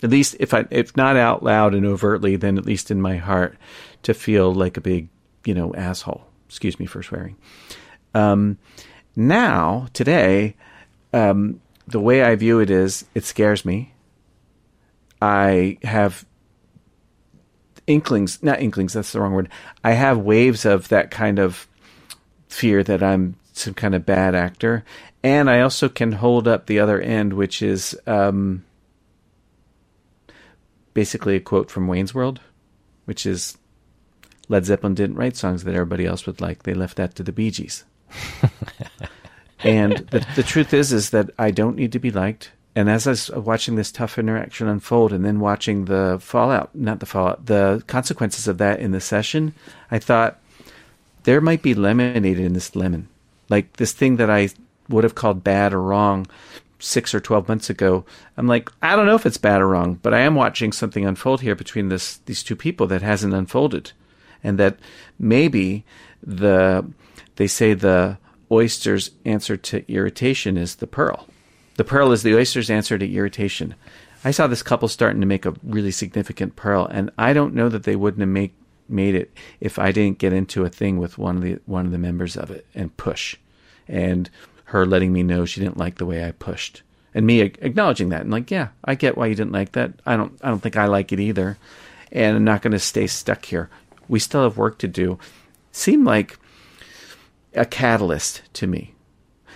[0.03, 3.17] at least if I if not out loud and overtly, then at least in my
[3.17, 3.57] heart,
[4.03, 5.09] to feel like a big
[5.47, 6.27] you know asshole.
[6.49, 7.37] Excuse me for swearing.
[8.15, 8.59] Um,
[9.15, 10.57] now today,
[11.13, 13.95] um, the way I view it is, it scares me.
[15.21, 16.25] I have
[17.87, 18.93] inklings, not inklings.
[18.93, 19.49] That's the wrong word.
[19.83, 21.67] I have waves of that kind of
[22.49, 24.85] fear that I'm some kind of bad actor,
[25.23, 27.99] and I also can hold up the other end, which is.
[28.07, 28.65] Um,
[30.97, 32.41] basically a quote from Wayne's World,
[33.05, 33.59] which is
[34.49, 36.63] Led Zeppelin didn't write songs that everybody else would like.
[36.63, 37.85] They left that to the Bee Gees.
[39.61, 42.53] and the, the truth is, is that I don't need to be liked.
[42.77, 47.01] And as I was watching this tough interaction unfold and then watching the fallout, not
[47.01, 49.55] the fallout, the consequences of that in the session,
[49.91, 50.39] I thought
[51.25, 53.09] there might be lemonade in this lemon.
[53.49, 54.51] Like this thing that I
[54.89, 56.27] would have called bad or wrong
[56.79, 58.05] six or 12 months ago,
[58.37, 61.07] I'm like, I don't know if it's bad or wrong, but I am watching something
[61.07, 63.93] unfold here between this, these two people that hasn't unfolded.
[64.43, 64.79] And that
[65.19, 65.85] maybe
[66.23, 66.87] the,
[67.37, 68.19] they say the
[68.51, 71.27] oyster's answer to irritation is the pearl.
[71.77, 73.75] The pearl is the oyster's answer to irritation.
[74.25, 77.69] I saw this couple starting to make a really significant pearl, and I don't know
[77.69, 78.55] that they wouldn't have make,
[78.89, 81.93] made it if I didn't get into a thing with one of the one of
[81.93, 83.37] the members of it and push.
[83.87, 84.29] And
[84.65, 86.83] her letting me know she didn't like the way I pushed,
[87.15, 89.93] and me acknowledging that and like, yeah, I get why you didn't like that.
[90.05, 91.59] I don't, I don't think I like it either,
[92.11, 93.69] and I'm not going to stay stuck here.
[94.09, 95.19] We still have work to do.
[95.73, 96.39] seem like
[97.55, 98.95] a catalyst to me.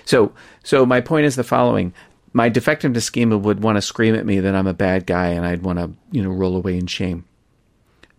[0.05, 0.33] So,
[0.63, 1.93] so my point is the following:
[2.33, 5.45] my defectiveness schema would want to scream at me that I'm a bad guy, and
[5.45, 7.25] I'd want to, you know, roll away in shame,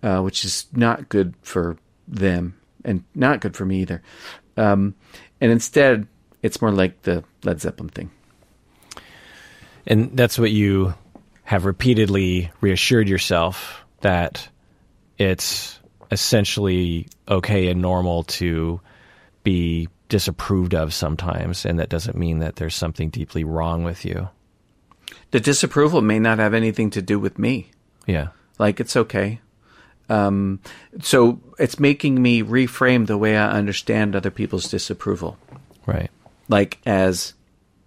[0.04, 4.02] uh, which is not good for them and not good for me either.
[4.58, 4.96] Um,
[5.40, 6.08] and instead,
[6.42, 8.12] it's more like the Led Zeppelin thing.
[9.88, 10.94] And that's what you
[11.44, 14.48] have repeatedly reassured yourself that
[15.18, 15.80] it's
[16.12, 18.82] essentially okay and normal to
[19.44, 24.30] be disapproved of sometimes, and that doesn't mean that there's something deeply wrong with you.
[25.32, 27.72] The disapproval may not have anything to do with me.
[28.06, 28.30] Yeah.
[28.60, 29.40] Like it's okay.
[30.10, 30.60] Um,
[31.02, 35.38] so it's making me reframe the way I understand other people's disapproval.
[35.86, 36.12] Right
[36.52, 37.34] like as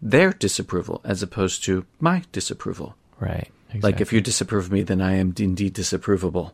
[0.03, 2.97] their disapproval as opposed to my disapproval.
[3.21, 3.51] Right.
[3.69, 3.81] Exactly.
[3.93, 6.53] Like if you disapprove of me, then I am indeed disapprovable.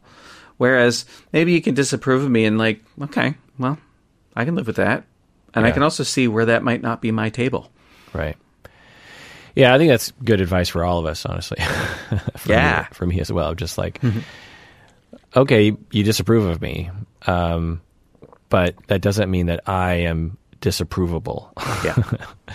[0.60, 3.78] Whereas maybe you can disapprove of me and like, okay, well,
[4.36, 5.04] I can live with that.
[5.54, 5.70] And yeah.
[5.70, 7.72] I can also see where that might not be my table.
[8.12, 8.36] Right.
[9.54, 11.56] Yeah, I think that's good advice for all of us, honestly.
[12.46, 12.88] yeah.
[12.90, 13.54] Me, for me as well.
[13.54, 14.20] Just like, mm-hmm.
[15.34, 16.90] okay, you disapprove of me,
[17.26, 17.80] um,
[18.50, 21.52] but that doesn't mean that I am disapprovable.
[21.82, 22.54] Yeah.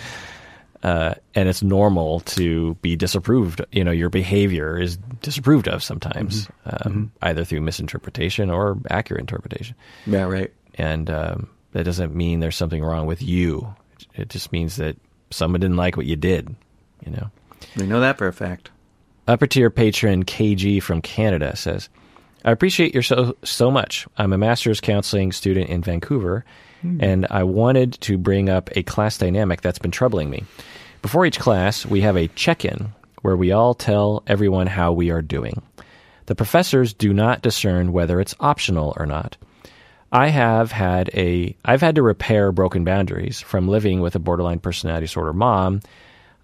[0.82, 3.60] uh, and it's normal to be disapproved.
[3.72, 6.68] You know, your behavior is disapproved of sometimes, mm-hmm.
[6.68, 7.04] Um, mm-hmm.
[7.22, 9.76] either through misinterpretation or accurate interpretation.
[10.06, 10.52] Yeah, right.
[10.74, 13.74] And um, that doesn't mean there's something wrong with you.
[14.14, 14.96] It just means that
[15.30, 16.54] someone didn't like what you did,
[17.04, 17.30] you know.
[17.76, 18.70] We know that for a fact.
[19.26, 21.88] Upper tier patron KG from Canada says,
[22.44, 24.06] I appreciate your so so much.
[24.16, 26.44] I'm a master's counseling student in Vancouver,
[26.82, 26.98] Hmm.
[27.02, 30.44] and I wanted to bring up a class dynamic that's been troubling me.
[31.02, 35.22] Before each class, we have a check-in where we all tell everyone how we are
[35.22, 35.62] doing.
[36.26, 39.36] The professors do not discern whether it's optional or not.
[40.12, 44.60] I have had a I've had to repair broken boundaries from living with a borderline
[44.60, 45.80] personality disorder mom.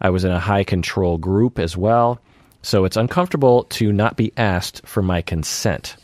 [0.01, 2.21] I was in a high control group as well,
[2.63, 5.97] so it's uncomfortable to not be asked for my consent.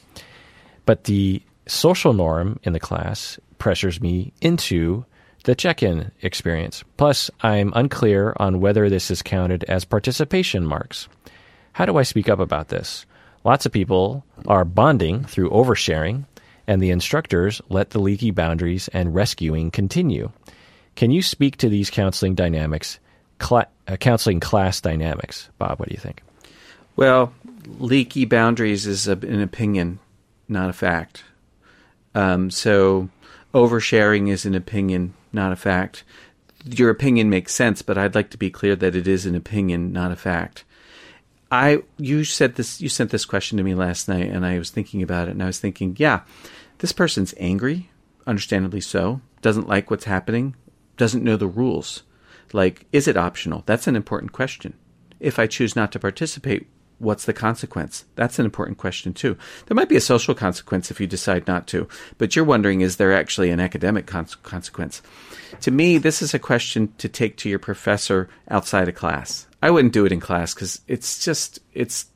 [0.87, 5.05] But the social norm in the class pressures me into
[5.45, 6.85] the check-in experience.
[6.97, 11.09] Plus, I'm unclear on whether this is counted as participation marks.
[11.73, 13.07] How do I speak up about this?
[13.45, 16.25] Lots of people are bonding through oversharing,
[16.67, 20.31] and the instructors let the leaky boundaries and rescuing continue.
[20.97, 22.99] Can you speak to these counseling dynamics,
[23.39, 25.49] cla- uh, counseling class dynamics?
[25.57, 26.23] Bob, what do you think?
[26.97, 27.33] Well,
[27.79, 30.01] leaky boundaries is a, an opinion,
[30.49, 31.23] not a fact.
[32.15, 33.09] Um, so
[33.55, 36.05] oversharing is an opinion, not a fact.
[36.65, 39.93] Your opinion makes sense, but I'd like to be clear that it is an opinion,
[39.93, 40.65] not a fact.
[41.51, 44.71] I you said this you sent this question to me last night and I was
[44.71, 46.21] thinking about it and I was thinking, yeah,
[46.79, 47.91] this person's angry,
[48.27, 50.57] understandably so, doesn't like what's happening,
[50.97, 52.03] doesn't know the rules.
[52.53, 53.63] Like, is it optional?
[53.67, 54.75] That's an important question.
[55.21, 56.67] If I choose not to participate,
[56.99, 58.05] what's the consequence?
[58.17, 59.37] That's an important question too.
[59.67, 62.97] There might be a social consequence if you decide not to, but you're wondering is
[62.97, 65.03] there actually an academic con- consequence?
[65.63, 69.47] To me, this is a question to take to your professor outside of class.
[69.63, 72.07] I wouldn't do it in class because it's just it's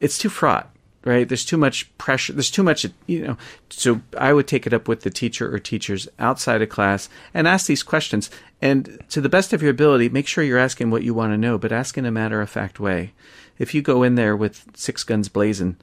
[0.00, 0.70] it's too fraught,
[1.04, 1.28] right?
[1.28, 2.32] There's too much pressure.
[2.32, 3.36] There's too much, you know.
[3.70, 7.48] So I would take it up with the teacher or teachers outside of class and
[7.48, 8.30] ask these questions.
[8.60, 11.38] And to the best of your ability, make sure you're asking what you want to
[11.38, 13.12] know, but ask in a matter of fact way.
[13.58, 15.76] If you go in there with six guns blazing,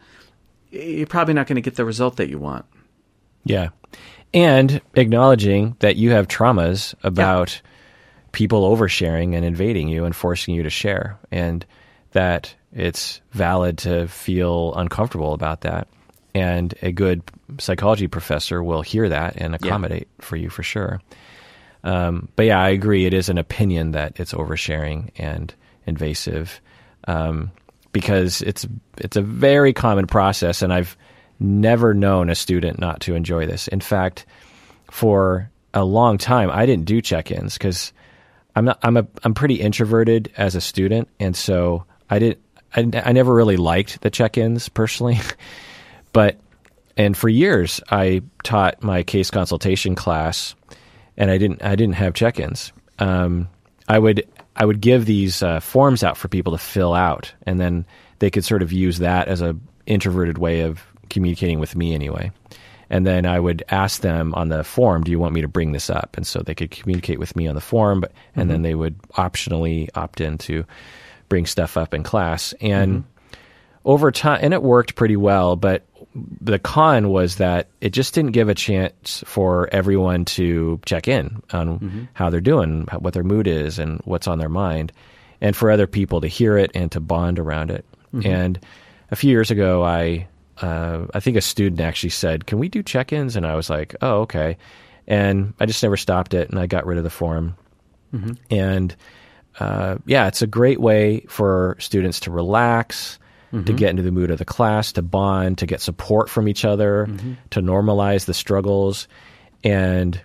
[0.72, 2.66] you're probably not going to get the result that you want.
[3.44, 3.70] Yeah.
[4.34, 7.62] And acknowledging that you have traumas about
[8.32, 11.66] people oversharing and invading you and forcing you to share, and
[12.12, 15.88] that it's valid to feel uncomfortable about that.
[16.34, 17.22] And a good
[17.60, 21.00] psychology professor will hear that and accommodate for you for sure.
[21.86, 23.06] Um, but yeah, I agree.
[23.06, 25.54] It is an opinion that it's oversharing and
[25.86, 26.60] invasive
[27.08, 27.52] um,
[27.96, 30.98] because it's it's a very common process, and I've
[31.40, 33.70] never known a student not to enjoy this.
[33.70, 34.26] In fact,
[34.92, 37.94] for a long time, I didn't do check-ins because
[38.54, 42.38] I'm not I'm a I'm pretty introverted as a student, and so I did
[42.76, 45.18] I, I never really liked the check-ins personally,
[46.12, 46.38] but
[46.98, 50.54] and for years I taught my case consultation class,
[51.16, 52.74] and I didn't I didn't have check-ins.
[53.00, 53.48] Um,
[53.88, 57.60] I would I would give these uh, forms out for people to fill out, and
[57.60, 57.86] then
[58.20, 62.32] they could sort of use that as a introverted way of communicating with me anyway.
[62.90, 65.72] And then I would ask them on the form, "Do you want me to bring
[65.72, 68.52] this up?" And so they could communicate with me on the form, but, and mm-hmm.
[68.52, 70.66] then they would optionally opt in to
[71.28, 72.54] bring stuff up in class.
[72.62, 73.15] And mm-hmm.
[73.86, 75.56] Over time, and it worked pretty well.
[75.56, 75.86] But
[76.42, 81.42] the con was that it just didn't give a chance for everyone to check in
[81.52, 82.04] on mm-hmm.
[82.14, 84.92] how they're doing, what their mood is, and what's on their mind,
[85.40, 87.86] and for other people to hear it and to bond around it.
[88.14, 88.28] Mm-hmm.
[88.28, 88.60] And
[89.12, 90.28] a few years ago, I
[90.62, 93.96] uh, I think a student actually said, "Can we do check-ins?" And I was like,
[94.02, 94.58] "Oh, okay."
[95.08, 97.56] And I just never stopped it, and I got rid of the form.
[98.14, 98.34] Mm-hmm.
[98.50, 98.96] And
[99.60, 103.20] uh, yeah, it's a great way for students to relax,
[103.56, 103.66] mm-hmm.
[103.66, 106.66] to get into the mood of the class, to bond, to get support from each
[106.66, 107.34] other, mm-hmm.
[107.52, 109.08] to normalize the struggles,
[109.64, 110.20] and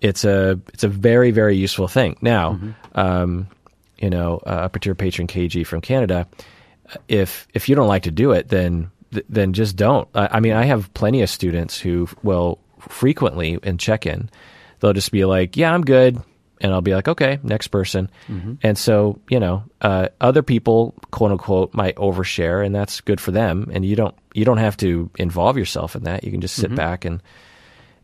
[0.00, 2.16] it's a it's a very very useful thing.
[2.20, 2.70] Now, mm-hmm.
[2.98, 3.48] um,
[3.98, 6.26] you know, uh, upper tier patron KG from Canada,
[7.08, 8.90] if if you don't like to do it, then
[9.28, 10.08] then just don't.
[10.14, 14.30] I, I mean, I have plenty of students who will frequently in check in,
[14.80, 16.20] they'll just be like, "Yeah, I'm good,"
[16.60, 18.54] and I'll be like, "Okay, next person." Mm-hmm.
[18.62, 23.30] And so, you know, uh, other people, quote unquote, might overshare, and that's good for
[23.30, 23.70] them.
[23.72, 26.24] And you don't you don't have to involve yourself in that.
[26.24, 26.76] You can just sit mm-hmm.
[26.76, 27.22] back and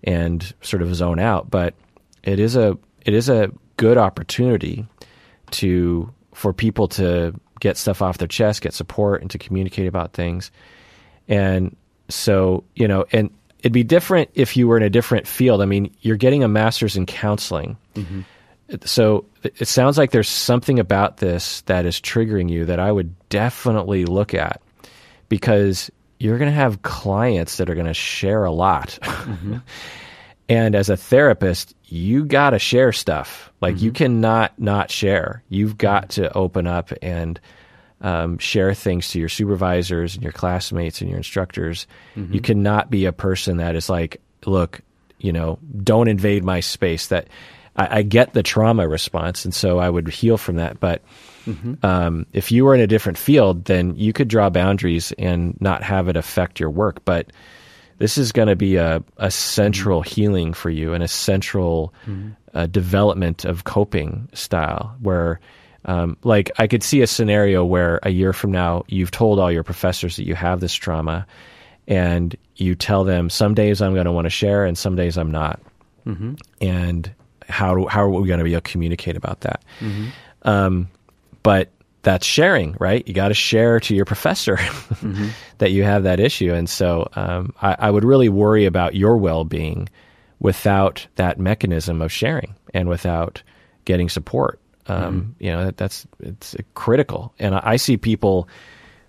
[0.04, 1.50] and sort of zone out.
[1.50, 1.74] But
[2.22, 4.86] it is a it is a good opportunity
[5.52, 10.12] to for people to get stuff off their chest, get support, and to communicate about
[10.12, 10.50] things.
[11.28, 11.76] And
[12.08, 13.30] so, you know, and
[13.60, 15.62] it'd be different if you were in a different field.
[15.62, 17.76] I mean, you're getting a master's in counseling.
[17.94, 18.22] Mm-hmm.
[18.84, 23.14] So it sounds like there's something about this that is triggering you that I would
[23.28, 24.60] definitely look at
[25.28, 28.98] because you're going to have clients that are going to share a lot.
[29.02, 29.56] Mm-hmm.
[30.48, 33.50] And as a therapist, you got to share stuff.
[33.62, 35.42] Like you cannot not share.
[35.48, 37.40] You've got to open up and
[38.02, 41.86] um, share things to your supervisors and your classmates and your instructors.
[42.34, 44.82] You cannot be a person that is like, look,
[45.18, 47.06] you know, don't invade my space.
[47.06, 47.28] That
[47.76, 50.80] I, I get the trauma response, and so I would heal from that.
[50.80, 51.02] But
[51.82, 55.82] um, if you were in a different field, then you could draw boundaries and not
[55.82, 57.04] have it affect your work.
[57.04, 57.32] But
[57.98, 61.94] this is going to be a, a central healing for you and a central
[62.54, 65.38] uh, development of coping style where
[65.84, 69.50] um, like i could see a scenario where a year from now you've told all
[69.52, 71.26] your professors that you have this trauma
[71.88, 75.16] and you tell them some days i'm going to want to share and some days
[75.16, 75.60] i'm not
[76.60, 77.12] and
[77.48, 79.62] how, do- how are we going to be able to communicate about that
[80.42, 80.88] um,
[81.42, 81.70] but
[82.02, 83.06] that's sharing, right?
[83.06, 84.58] You got to share to your professor
[85.58, 86.52] that you have that issue.
[86.52, 89.88] And so um, I, I would really worry about your well being
[90.40, 93.42] without that mechanism of sharing and without
[93.84, 94.58] getting support.
[94.88, 97.32] Um, You know, that, that's it's critical.
[97.38, 98.48] And I, I see people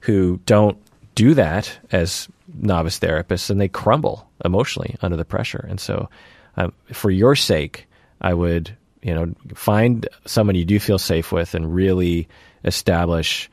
[0.02, 0.78] who don't
[1.16, 2.28] do that as
[2.62, 5.66] novice therapists and they crumble emotionally under the pressure.
[5.68, 6.10] And so,
[6.58, 7.88] um, for your sake,
[8.24, 12.28] I would, you know, find someone you do feel safe with and really
[12.64, 13.50] establish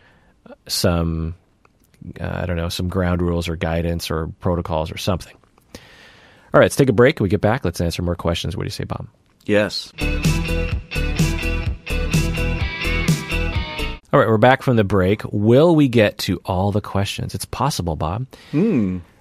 [0.69, 1.35] some,
[2.21, 5.37] uh, I don't know, some ground rules or guidance or protocols or something.
[6.53, 7.19] All right, let's take a break.
[7.21, 8.57] When we get back, let's answer more questions.
[8.57, 9.09] What do you say, Bob?
[9.45, 9.93] Yes.
[14.13, 15.23] All right, we're back from the break.
[15.31, 17.33] Will we get to all the questions?
[17.35, 18.27] It's possible, Bob.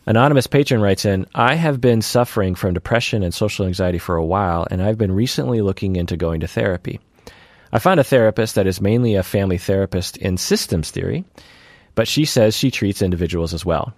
[0.09, 4.25] Anonymous patron writes in I have been suffering from depression and social anxiety for a
[4.25, 6.99] while, and I've been recently looking into going to therapy.
[7.71, 11.25] I found a therapist that is mainly a family therapist in systems theory,
[11.93, 13.93] but she says she treats individuals as well.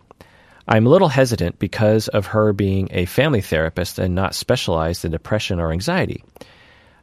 [0.68, 5.14] I'm a little hesitant because of her being a family therapist and not specialized in
[5.14, 6.26] depression or anxiety.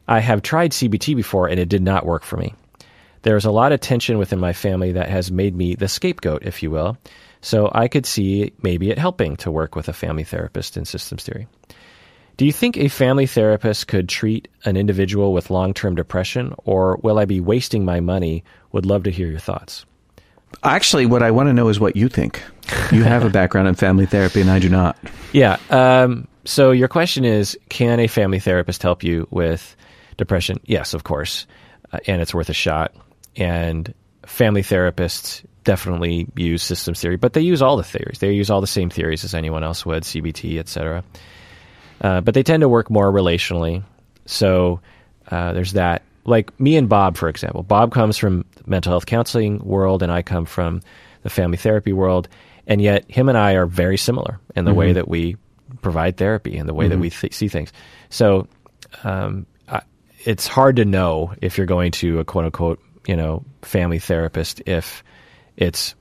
[0.07, 2.53] I have tried CBT before and it did not work for me.
[3.23, 6.61] There's a lot of tension within my family that has made me the scapegoat, if
[6.61, 6.95] you will.
[7.41, 11.23] So I could see maybe it helping to work with a family therapist in systems
[11.23, 11.47] theory.
[12.37, 16.97] Do you think a family therapist could treat an individual with long term depression, or
[17.03, 18.43] will I be wasting my money?
[18.71, 19.85] Would love to hear your thoughts.
[20.63, 22.41] Actually, what I want to know is what you think.
[22.91, 24.97] You have a background in family therapy, and I do not.
[25.33, 25.57] Yeah.
[25.69, 29.75] Um, so your question is Can a family therapist help you with
[30.17, 30.59] depression?
[30.65, 31.45] Yes, of course.
[31.91, 32.95] Uh, and it's worth a shot.
[33.35, 33.93] And
[34.25, 38.19] family therapists definitely use systems theory, but they use all the theories.
[38.19, 41.03] They use all the same theories as anyone else would, CBT, etc.
[42.01, 43.83] Uh, but they tend to work more relationally.
[44.25, 44.79] So
[45.29, 46.03] uh, there's that.
[46.25, 47.63] Like me and Bob, for example.
[47.63, 50.81] Bob comes from the mental health counseling world, and I come from
[51.23, 52.27] the family therapy world.
[52.67, 55.37] And yet, him and I are very similar in the way that we
[55.81, 57.71] provide therapy and the way that we th- see things.
[58.09, 58.47] So
[59.03, 59.81] um, I,
[60.25, 64.61] it's hard to know if you're going to a quote unquote, you know, family therapist
[64.67, 65.03] if
[65.59, 65.93] it's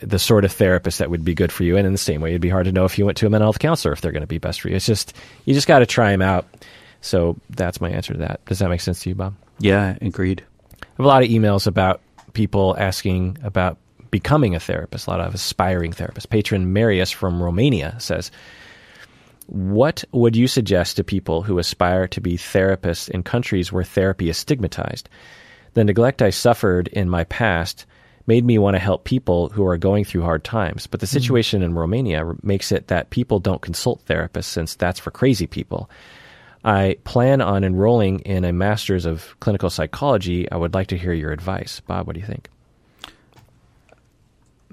[0.00, 1.76] the sort of therapist that would be good for you.
[1.76, 3.30] And in the same way, it'd be hard to know if you went to a
[3.30, 4.76] mental health counselor if they're going to be best for you.
[4.76, 6.46] It's just, you just got to try them out.
[7.00, 8.44] So that's my answer to that.
[8.46, 9.34] Does that make sense to you, Bob?
[9.58, 10.44] Yeah, agreed.
[10.82, 12.00] I have a lot of emails about
[12.32, 13.76] people asking about
[14.10, 16.28] becoming a therapist, a lot of aspiring therapists.
[16.28, 18.30] Patron Marius from Romania says,
[19.46, 24.28] What would you suggest to people who aspire to be therapists in countries where therapy
[24.28, 25.08] is stigmatized?
[25.74, 27.86] The neglect I suffered in my past
[28.32, 30.86] made me want to help people who are going through hard times.
[30.86, 35.10] But the situation in Romania makes it that people don't consult therapists since that's for
[35.10, 35.90] crazy people.
[36.64, 40.50] I plan on enrolling in a master's of clinical psychology.
[40.50, 41.80] I would like to hear your advice.
[41.80, 42.48] Bob, what do you think?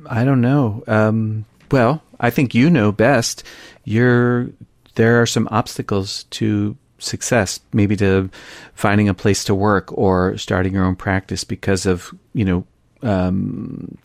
[0.10, 0.82] I don't know.
[0.88, 3.44] Um, well, I think you know best.
[3.84, 4.52] You're
[4.96, 8.30] there are some obstacles to success, maybe to
[8.74, 12.66] finding a place to work or starting your own practice because of you know
[13.02, 13.98] um,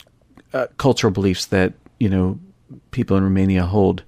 [0.52, 2.38] uh, cultural beliefs that you know
[2.90, 4.02] people in Romania hold.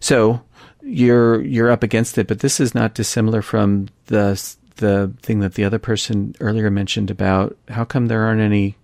[0.00, 0.42] So
[0.82, 4.40] you're you're up against it, but this is not dissimilar from the
[4.76, 8.76] the thing that the other person earlier mentioned about how come there aren't any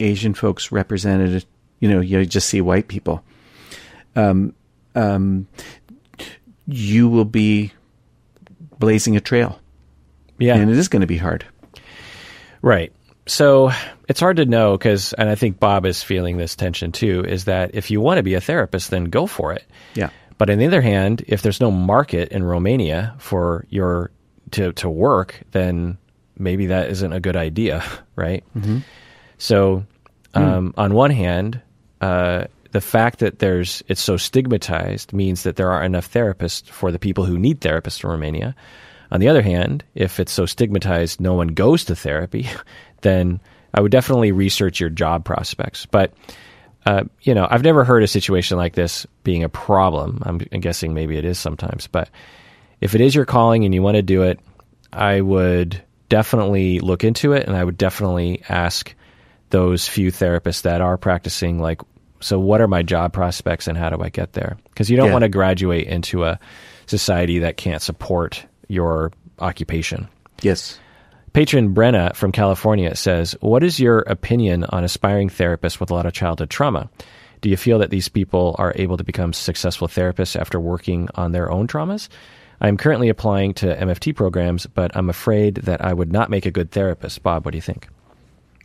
[0.00, 1.44] Asian folks represented.
[1.78, 3.24] You know, you just see white people.
[4.14, 4.54] Um,
[4.94, 5.46] um,
[6.66, 7.72] you will be
[8.78, 9.58] blazing a trail,
[10.38, 10.56] Yeah.
[10.56, 11.44] and it is going to be hard.
[12.60, 12.92] Right.
[13.26, 13.70] So
[14.08, 17.44] it's hard to know because, and I think Bob is feeling this tension too, is
[17.44, 19.64] that if you want to be a therapist, then go for it.
[19.94, 20.10] Yeah.
[20.38, 24.10] But on the other hand, if there's no market in Romania for your
[24.52, 25.98] to to work, then
[26.36, 27.84] maybe that isn't a good idea,
[28.16, 28.44] right?
[29.38, 29.84] So,
[30.34, 31.60] um, on one hand,
[32.00, 36.90] uh, the fact that there's it's so stigmatized means that there aren't enough therapists for
[36.90, 38.54] the people who need therapists in Romania.
[39.10, 42.48] On the other hand, if it's so stigmatized no one goes to therapy,
[43.02, 43.40] then
[43.74, 45.86] I would definitely research your job prospects.
[45.86, 46.12] But
[46.84, 50.20] uh, you know, I've never heard a situation like this being a problem.
[50.26, 52.10] I'm, I'm guessing maybe it is sometimes, but
[52.80, 54.40] if it is your calling and you want to do it,
[54.92, 58.94] I would definitely look into it, and I would definitely ask
[59.50, 61.80] those few therapists that are practicing, like,
[62.20, 64.56] so what are my job prospects and how do I get there?
[64.70, 65.12] Because you don't Yeah.
[65.12, 66.38] want to graduate into a
[66.86, 70.08] society that can't support your occupation.
[70.42, 70.78] Yes.
[71.32, 76.04] Patron Brenna from California says, What is your opinion on aspiring therapists with a lot
[76.04, 76.90] of childhood trauma?
[77.40, 81.32] Do you feel that these people are able to become successful therapists after working on
[81.32, 82.08] their own traumas?
[82.60, 86.44] I am currently applying to MFT programs, but I'm afraid that I would not make
[86.44, 87.22] a good therapist.
[87.22, 87.88] Bob, what do you think?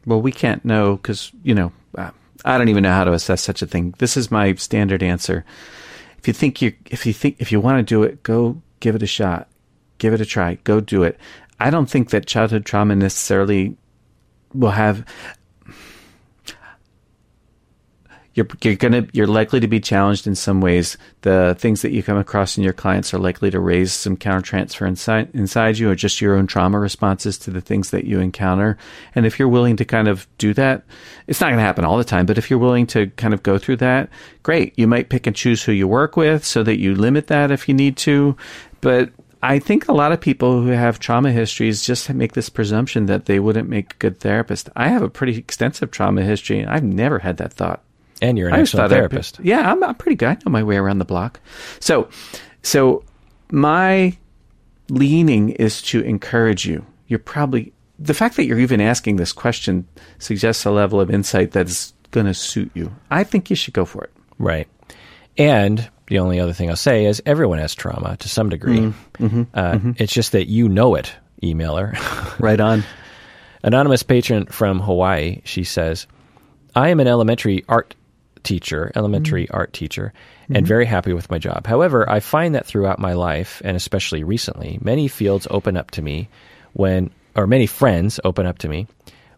[0.06, 3.62] Well, we can't know because, you know, I don't even know how to assess such
[3.62, 3.96] a thing.
[3.98, 5.46] This is my standard answer.
[6.20, 8.94] If you think you, if you think, if you want to do it, go give
[8.94, 9.48] it a shot.
[9.98, 10.56] Give it a try.
[10.64, 11.18] Go do it.
[11.60, 13.76] I don't think that childhood trauma necessarily
[14.54, 15.06] will have.
[18.34, 20.96] You're, you're gonna you're likely to be challenged in some ways.
[21.22, 24.88] The things that you come across in your clients are likely to raise some countertransfer
[24.88, 28.78] inside inside you, or just your own trauma responses to the things that you encounter.
[29.16, 30.84] And if you're willing to kind of do that,
[31.26, 32.28] it's not going to happen all the time.
[32.28, 34.08] But if you're willing to kind of go through that,
[34.44, 34.78] great.
[34.78, 37.68] You might pick and choose who you work with so that you limit that if
[37.68, 38.38] you need to.
[38.82, 39.10] But
[39.42, 43.26] I think a lot of people who have trauma histories just make this presumption that
[43.26, 44.70] they wouldn't make a good therapist.
[44.76, 47.84] I have a pretty extensive trauma history, and I've never had that thought.
[48.22, 49.40] And you're an I excellent therapist.
[49.42, 50.30] yeah, I'm, I'm pretty good.
[50.30, 51.40] I know my way around the block.
[51.80, 52.10] So,
[52.64, 53.04] so
[53.52, 54.18] my
[54.90, 56.86] leaning is to encourage you.
[57.08, 59.88] You're probably the fact that you're even asking this question
[60.20, 62.96] suggests a level of insight that's going to suit you.
[63.12, 64.12] I think you should go for it.
[64.40, 64.68] Right.
[65.38, 68.80] And the only other thing I'll say is everyone has trauma to some degree.
[68.80, 69.92] Mm, mm-hmm, uh, mm-hmm.
[69.98, 71.96] It's just that you know it, emailer.
[72.40, 72.84] Right on.
[73.64, 76.06] Anonymous patron from Hawaii, she says,
[76.76, 77.96] I am an elementary art
[78.44, 79.56] teacher, elementary mm-hmm.
[79.56, 80.14] art teacher,
[80.50, 81.68] and very happy with my job.
[81.68, 86.02] However, I find that throughout my life, and especially recently, many fields open up to
[86.02, 86.30] me
[86.74, 88.88] when, or many friends open up to me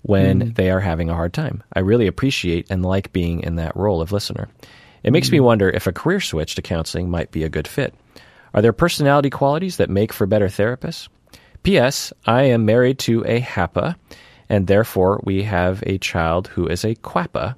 [0.03, 0.55] when mm.
[0.55, 1.63] they are having a hard time.
[1.73, 4.49] I really appreciate and like being in that role of listener.
[5.09, 7.95] It makes me wonder if a career switch to counseling might be a good fit.
[8.53, 11.07] Are there personality qualities that make for better therapists?
[11.63, 12.13] P.S.
[12.27, 13.95] I am married to a HAPA,
[14.49, 17.55] and therefore we have a child who is a QAPA.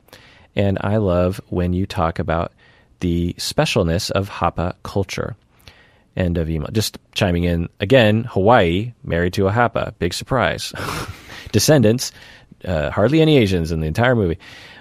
[0.55, 2.53] And I love when you talk about
[3.01, 5.35] the specialness of HAPA culture.
[6.15, 6.69] End of email.
[6.71, 9.95] Just chiming in again, Hawaii, married to a HAPA.
[9.99, 10.71] Big surprise.
[11.51, 12.13] Descendants,
[12.63, 14.39] uh, hardly any Asians in the entire movie.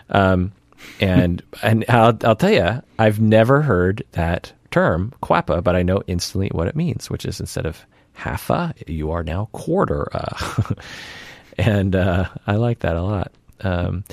[0.09, 0.53] Um,
[1.01, 6.03] and and I'll, I'll tell you, I've never heard that term, quappa, but I know
[6.07, 10.77] instantly what it means, which is instead of half a, you are now quarter a.
[11.59, 13.33] and uh, I like that a lot.
[13.63, 14.05] Um,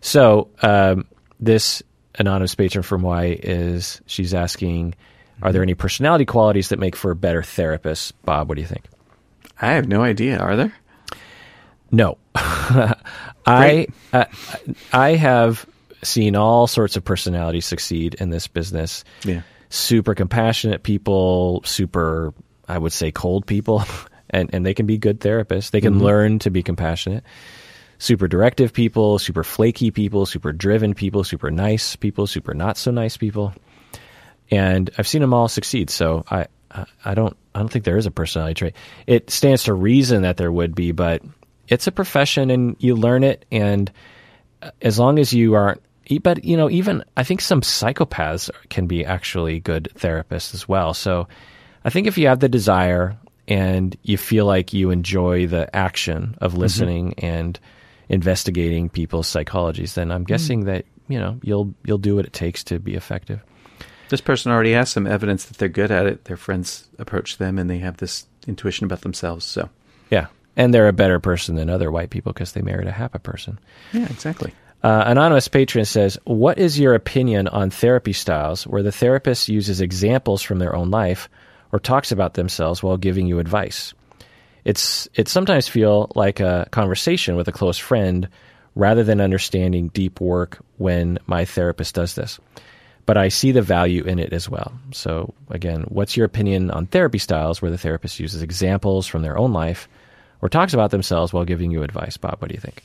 [0.00, 1.06] so um,
[1.40, 1.82] this
[2.18, 4.94] anonymous patron from Hawaii is she's asking,
[5.42, 8.20] are there any personality qualities that make for a better therapist?
[8.24, 8.84] Bob, what do you think?
[9.60, 10.38] I have no idea.
[10.38, 10.74] Are there?
[11.90, 14.24] No, I uh,
[14.92, 15.66] I have
[16.02, 19.04] seen all sorts of personalities succeed in this business.
[19.24, 19.42] Yeah.
[19.70, 22.34] super compassionate people, super
[22.68, 23.84] I would say cold people,
[24.30, 25.70] and and they can be good therapists.
[25.70, 26.04] They can mm-hmm.
[26.04, 27.24] learn to be compassionate.
[27.98, 32.90] Super directive people, super flaky people, super driven people, super nice people, super not so
[32.90, 33.54] nice people,
[34.50, 35.88] and I've seen them all succeed.
[35.90, 36.46] So I
[37.04, 38.74] I- don't I don't think there is a personality trait.
[39.06, 41.22] It stands to reason that there would be, but
[41.68, 43.90] it's a profession and you learn it and
[44.80, 45.82] as long as you aren't
[46.18, 50.94] but you know even i think some psychopaths can be actually good therapists as well
[50.94, 51.28] so
[51.84, 53.16] i think if you have the desire
[53.48, 56.60] and you feel like you enjoy the action of mm-hmm.
[56.60, 57.58] listening and
[58.08, 60.28] investigating people's psychologies then i'm mm.
[60.28, 63.40] guessing that you know you'll you'll do what it takes to be effective
[64.08, 66.24] This person already has some evidence that they're good at it.
[66.26, 69.42] Their friends approach them and they have this intuition about themselves.
[69.42, 69.70] So,
[70.10, 73.22] yeah and they're a better person than other white people because they married a hapa
[73.22, 73.58] person
[73.92, 74.52] yeah, exactly.
[74.82, 79.80] Uh, anonymous patron says, "What is your opinion on therapy styles where the therapist uses
[79.80, 81.28] examples from their own life
[81.70, 83.94] or talks about themselves while giving you advice?
[84.64, 88.28] It's it sometimes feel like a conversation with a close friend
[88.74, 92.40] rather than understanding deep work when my therapist does this.
[93.06, 94.72] But I see the value in it as well.
[94.92, 99.36] So again, what's your opinion on therapy styles where the therapist uses examples from their
[99.36, 99.88] own life
[100.40, 102.16] or talks about themselves while giving you advice?
[102.16, 102.82] Bob, what do you think?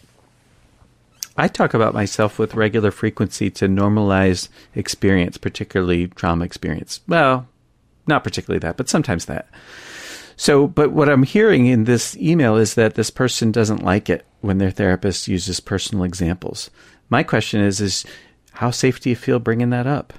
[1.38, 7.02] I talk about myself with regular frequency to normalize experience, particularly trauma experience.
[7.08, 7.48] Well,
[8.08, 9.48] not particularly that, but sometimes that.
[10.36, 14.26] So, but what I'm hearing in this email is that this person doesn't like it
[14.42, 16.70] when their therapist uses personal examples.
[17.10, 18.06] My question is, is
[18.52, 20.14] how safe do you feel bringing that up?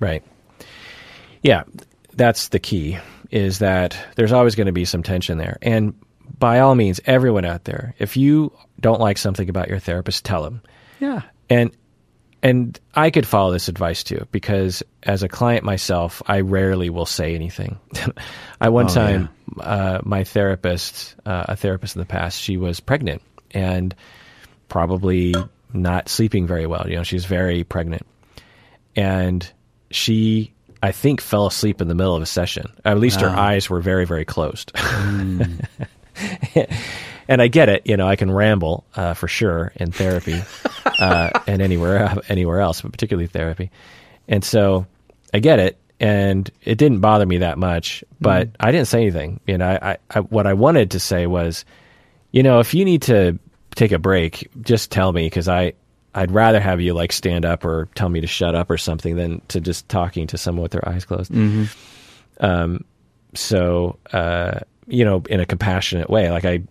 [0.00, 0.22] Right.
[1.42, 1.64] Yeah,
[2.14, 2.98] that's the key
[3.30, 5.58] is that there's always going to be some tension there.
[5.62, 5.94] And
[6.38, 8.52] by all means, everyone out there, if you
[8.82, 10.60] don't like something about your therapist, tell them.
[11.00, 11.22] Yeah.
[11.48, 11.74] And
[12.42, 17.06] and I could follow this advice too because as a client myself, I rarely will
[17.06, 17.78] say anything.
[18.60, 19.28] I one Oh, time,
[19.60, 23.22] uh, my therapist, uh, a therapist in the past, she was pregnant
[23.52, 23.94] and
[24.68, 25.34] probably
[25.72, 26.86] not sleeping very well.
[26.88, 28.06] You know, she's very pregnant,
[28.96, 29.48] and
[29.90, 30.52] she,
[30.82, 32.72] I think, fell asleep in the middle of a session.
[32.84, 34.72] At least her eyes were very, very closed.
[37.28, 37.82] and I get it.
[37.86, 40.42] You know, I can ramble uh, for sure in therapy
[40.84, 43.70] uh, and anywhere anywhere else, but particularly therapy.
[44.28, 44.86] And so
[45.34, 48.04] I get it, and it didn't bother me that much.
[48.20, 49.40] But I didn't say anything.
[49.46, 51.64] You know, I, I, what I wanted to say was,
[52.30, 53.38] you know, if you need to
[53.74, 55.74] take a break, just tell me because I.
[56.14, 59.16] I'd rather have you like stand up or tell me to shut up or something
[59.16, 61.32] than to just talking to someone with their eyes closed.
[62.38, 62.84] Um,
[63.32, 66.62] so uh, you know, in a compassionate way, like I,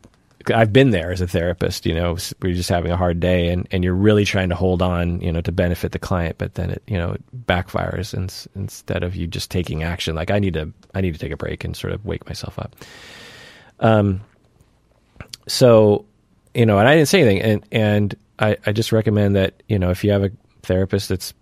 [0.53, 1.85] I've been there as a therapist.
[1.85, 4.81] You know, we're just having a hard day, and, and you're really trying to hold
[4.81, 8.47] on, you know, to benefit the client, but then it, you know, it backfires, s-
[8.55, 11.37] instead of you just taking action, like I need to, I need to take a
[11.37, 12.75] break and sort of wake myself up.
[13.79, 14.21] Um,
[15.47, 16.05] so,
[16.53, 19.79] you know, and I didn't say anything, and and I, I just recommend that you
[19.79, 20.31] know if you have a
[20.63, 21.33] therapist that's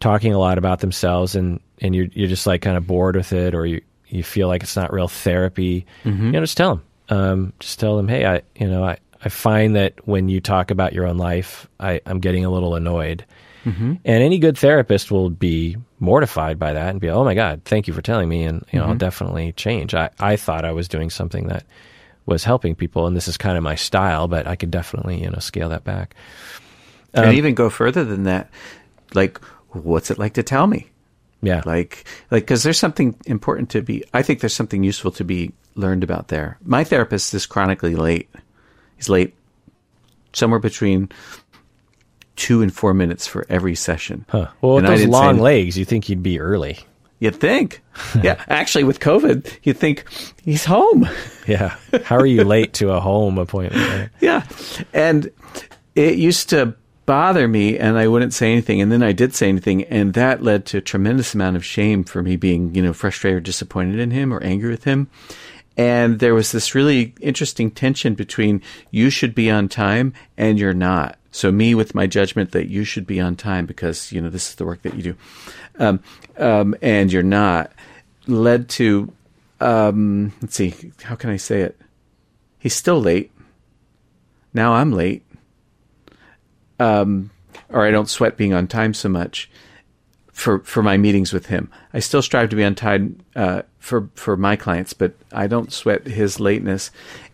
[0.00, 3.32] talking a lot about themselves and and you're you're just like kind of bored with
[3.32, 6.26] it or you you feel like it's not real therapy, mm-hmm.
[6.26, 6.84] you know, just tell them.
[7.08, 10.70] Um, just tell them, hey, I you know I I find that when you talk
[10.70, 13.24] about your own life, I I'm getting a little annoyed.
[13.64, 13.94] Mm-hmm.
[14.04, 17.88] And any good therapist will be mortified by that and be, oh my God, thank
[17.88, 18.44] you for telling me.
[18.44, 19.92] And, you know, I'll definitely change.
[19.92, 21.64] I, I thought I was doing something that
[22.26, 25.30] was helping people and this is kind of my style, but I could definitely, you
[25.30, 26.14] know, scale that back.
[27.12, 28.50] and um, even go further than that.
[29.14, 30.88] Like, what's it like to tell me?
[31.42, 31.62] Yeah.
[31.64, 34.04] Like, like, because there's something important to be.
[34.14, 36.58] I think there's something useful to be learned about there.
[36.64, 38.28] My therapist is chronically late.
[38.96, 39.34] He's late
[40.32, 41.10] somewhere between
[42.36, 44.24] two and four minutes for every session.
[44.28, 44.48] Huh.
[44.60, 46.78] Well, with And I those long legs, you think you'd be early.
[47.18, 47.82] You'd think,
[48.22, 48.42] yeah.
[48.48, 50.04] Actually, with COVID, you'd think
[50.42, 51.08] he's home.
[51.46, 51.76] Yeah.
[52.02, 53.88] How are you late to a home appointment?
[53.88, 54.08] right?
[54.20, 54.42] Yeah.
[54.92, 55.30] And
[55.94, 56.74] it used to
[57.06, 58.80] bother me and I wouldn't say anything.
[58.80, 59.84] And then I did say anything.
[59.84, 63.38] And that led to a tremendous amount of shame for me being, you know, frustrated
[63.38, 65.08] or disappointed in him or angry with him.
[65.76, 70.74] And there was this really interesting tension between you should be on time and you're
[70.74, 71.18] not.
[71.30, 74.48] So me with my judgment that you should be on time because, you know, this
[74.48, 75.16] is the work that you do.
[75.78, 76.00] Um,
[76.38, 77.72] um, and you're not
[78.26, 79.12] led to,
[79.60, 81.78] um, let's see, how can I say it?
[82.58, 83.30] He's still late
[84.56, 85.22] now I'm late.
[86.78, 87.30] Um,
[87.68, 89.50] or I don't sweat being on time so much
[90.32, 91.70] for for my meetings with him.
[91.94, 95.72] I still strive to be on time uh, for for my clients, but I don't
[95.72, 96.90] sweat his lateness.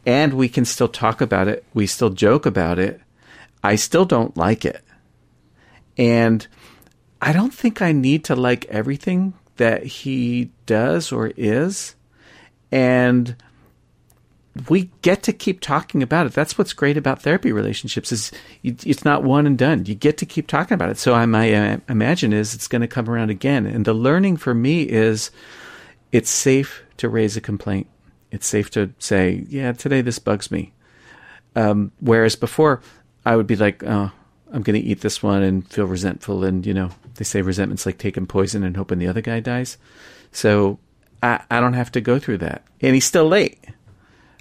[0.07, 1.65] And we can still talk about it.
[1.75, 3.01] We still joke about it.
[3.65, 4.85] I still don't like it,
[5.99, 6.47] and
[7.21, 11.95] I don't think I need to like everything that he does or is.
[12.71, 13.37] And
[14.69, 16.33] we get to keep talking about it.
[16.33, 18.33] That's what's great about therapy relationships is
[18.63, 19.87] it's not one and done.
[19.87, 20.99] You get to keep talking about it.
[20.99, 23.65] So I my uh, imagine is it's going to come around again.
[23.65, 25.31] And the learning for me is
[26.11, 27.87] it's safe to raise a complaint.
[28.31, 30.73] It's safe to say, yeah, today this bugs me.
[31.57, 32.83] Um, whereas before
[33.25, 34.11] I would be like, oh,
[34.53, 36.45] I'm going to eat this one and feel resentful.
[36.45, 39.79] And, you know, they say resentment's like taking poison and hoping the other guy dies.
[40.31, 40.79] So
[41.23, 42.65] I, I don't have to go through that.
[42.83, 43.59] And he's still late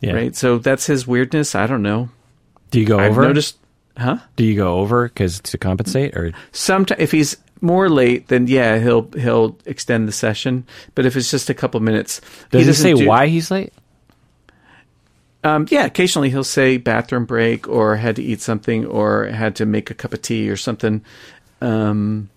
[0.01, 0.13] Yeah.
[0.13, 0.35] right?
[0.35, 1.55] So that's his weirdness.
[1.55, 2.09] I don't know.
[2.71, 3.21] Do you go I've over?
[3.23, 3.57] noticed,
[3.97, 4.17] huh?
[4.35, 6.33] Do you go over because to compensate or?
[6.51, 10.65] Sometimes if he's more late, then yeah, he'll he'll extend the session.
[10.95, 13.73] But if it's just a couple minutes, Does he, doesn't say do- why he's late?
[15.43, 19.65] Um, yeah, occasionally he'll say bathroom break or had to eat something or had to
[19.65, 21.03] make a cup of tea or something.
[21.61, 22.29] Um,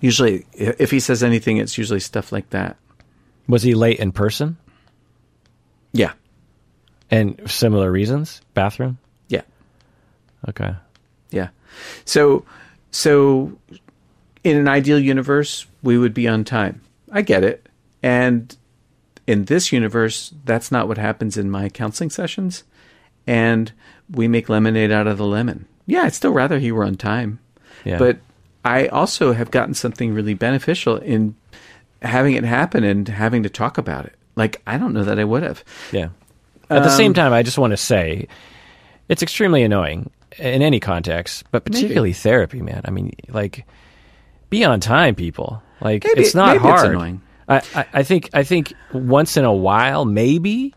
[0.00, 2.76] usually, if he says anything, it's usually stuff like that.
[3.46, 4.56] Was he late in person?
[5.92, 6.12] Yeah,
[7.10, 8.40] And similar reasons?
[8.54, 8.98] Bathroom?
[9.28, 9.42] yeah.
[10.48, 10.74] Okay.
[11.30, 11.48] Yeah.
[12.04, 12.44] So,
[12.90, 13.56] so
[14.42, 16.80] in an ideal universe, we would be on time.
[17.10, 17.68] I get it.
[18.02, 18.54] And
[19.26, 22.64] in this universe, that's not what happens in my counseling sessions.
[23.26, 23.72] And
[24.10, 27.38] we make lemonade out of the lemon Yeah, I'd still rather he were on time.
[27.84, 27.98] Yeah.
[27.98, 28.18] But
[28.64, 31.34] I also have gotten something really beneficial in
[32.02, 34.14] having it happen and having to talk about it.
[34.36, 35.64] Like I don't know that I would have.
[35.92, 36.08] Yeah.
[36.70, 38.26] At the Um, same time, I just want to say
[39.08, 42.82] it's extremely annoying in any context, but particularly therapy, man.
[42.84, 43.64] I mean, like,
[44.50, 45.62] be on time, people.
[45.80, 46.90] Like, Maybe- it's not maybe it's hard.
[46.94, 47.20] annoying.
[47.48, 50.74] I, I, I think I think once in a while, maybe,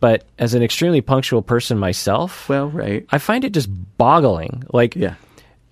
[0.00, 3.06] but as an extremely punctual person myself, Well, right.
[3.10, 3.68] I find it just
[3.98, 4.64] boggling.
[4.72, 5.14] Like, Yeah.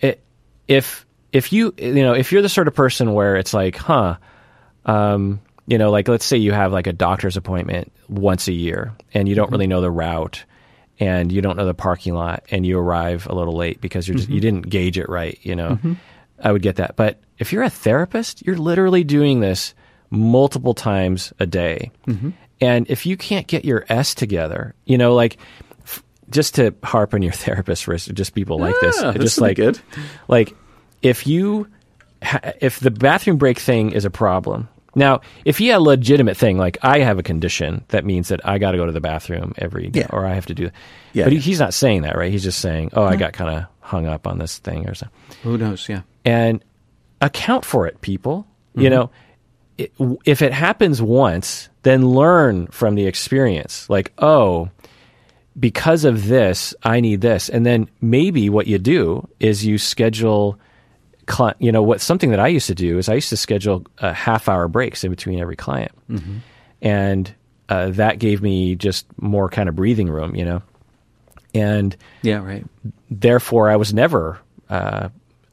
[0.01, 0.23] it,
[0.69, 4.17] if if you you know if you're the sort of person where it's like, huh,
[4.87, 5.41] um,
[5.71, 9.29] you know, like let's say you have like a doctor's appointment once a year and
[9.29, 9.55] you don't mm-hmm.
[9.55, 10.45] really know the route
[10.99, 14.17] and you don't know the parking lot and you arrive a little late because you're
[14.17, 14.35] just, mm-hmm.
[14.35, 15.71] you didn't gauge it right, you know.
[15.71, 15.93] Mm-hmm.
[16.43, 16.97] I would get that.
[16.97, 19.75] But if you're a therapist, you're literally doing this
[20.11, 21.93] multiple times a day.
[22.61, 25.39] And if you can't get your S together, you know, like
[25.85, 29.41] f- just to harp on your therapist for just people like this, Ah, this just
[29.41, 29.79] like good.
[30.27, 30.57] like
[31.01, 31.69] if you
[32.25, 36.37] ha- if the bathroom break thing is a problem now if he had a legitimate
[36.37, 39.01] thing like i have a condition that means that i got to go to the
[39.01, 40.07] bathroom every day Yeah.
[40.11, 40.71] or i have to do
[41.13, 42.31] Yeah, but he, he's not saying that right?
[42.31, 43.21] He's just saying oh i mm-hmm.
[43.21, 45.19] got kind of hung up on this thing or something.
[45.43, 45.89] Who knows?
[45.89, 46.03] Yeah.
[46.25, 46.65] and
[47.21, 48.47] account for it people.
[48.75, 48.91] You mm-hmm.
[48.91, 49.11] know
[49.79, 49.93] it,
[50.25, 53.89] if it happens once then learn from the experience.
[53.89, 54.71] Like oh
[55.59, 57.49] because of this i need this.
[57.49, 60.59] And then maybe what you do is you schedule
[61.31, 63.87] cli- you know what something that i used to do is i used to schedule
[64.01, 65.93] uh, half hour breaks in between every client
[66.83, 67.33] and
[67.69, 70.61] uh, that gave me just more kind of breathing room you know
[71.55, 72.39] and Yeah.
[72.45, 72.65] Right.
[73.11, 75.09] therefore I was never uh,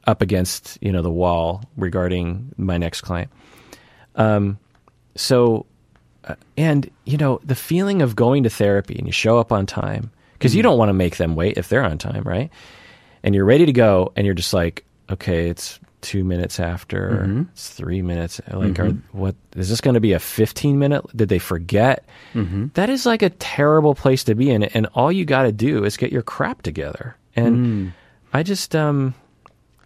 [0.06, 3.30] up against you know the wall regarding my next client.
[4.16, 4.58] Um,
[5.16, 5.66] so,
[6.24, 9.66] uh, and you know the feeling of going to therapy and you show up on
[9.66, 12.50] time because you don't want to make them wait if they're on time, right?
[13.24, 17.70] And you're ready to go, and you're just like, okay, it's two minutes after, it's
[17.70, 18.40] three minutes.
[18.52, 21.04] Like, are what is this going to be a 15 minute?
[21.16, 22.06] Did they forget?
[22.76, 25.84] That is like a terrible place to be in, and all you got to do
[25.86, 27.16] is get your crap together.
[27.36, 27.94] And
[28.34, 29.14] I just, um,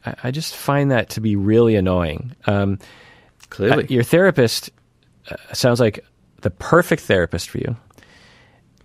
[0.05, 2.35] I, I just find that to be really annoying.
[2.45, 2.79] Um,
[3.49, 3.87] Clearly.
[3.89, 4.69] your therapist
[5.29, 6.05] uh, sounds like
[6.41, 7.75] the perfect therapist for you.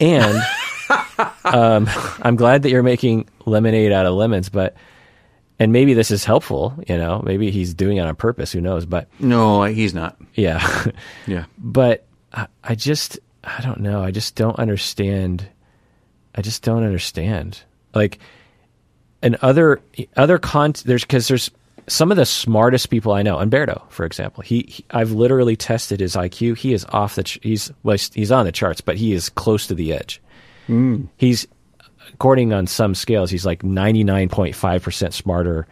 [0.01, 0.43] And
[1.45, 1.89] um,
[2.22, 4.76] I'm glad that you're making lemonade out of lemons, but
[5.59, 6.75] and maybe this is helpful.
[6.89, 8.53] You know, maybe he's doing it on purpose.
[8.53, 8.87] Who knows?
[8.87, 10.17] But no, he's not.
[10.35, 10.87] yeah,
[11.27, 11.45] Yeah.
[11.59, 14.03] but I, I just I don't know.
[14.03, 15.49] I just don't understand.
[16.35, 17.61] I just don't understand.
[17.95, 18.19] Like,
[19.23, 19.81] and other
[20.17, 21.51] other con there's because there's
[21.89, 23.39] some of the smartest people I know.
[23.39, 26.59] Umberto, for example, he, he I've literally tested his IQ.
[26.59, 29.67] He is off the ch- he's well he's on the charts, but he is close
[29.69, 30.21] to the edge.
[30.69, 31.09] Mm.
[31.17, 31.47] He's
[32.13, 35.67] according on some scales, he's like ninety nine point five percent smarter.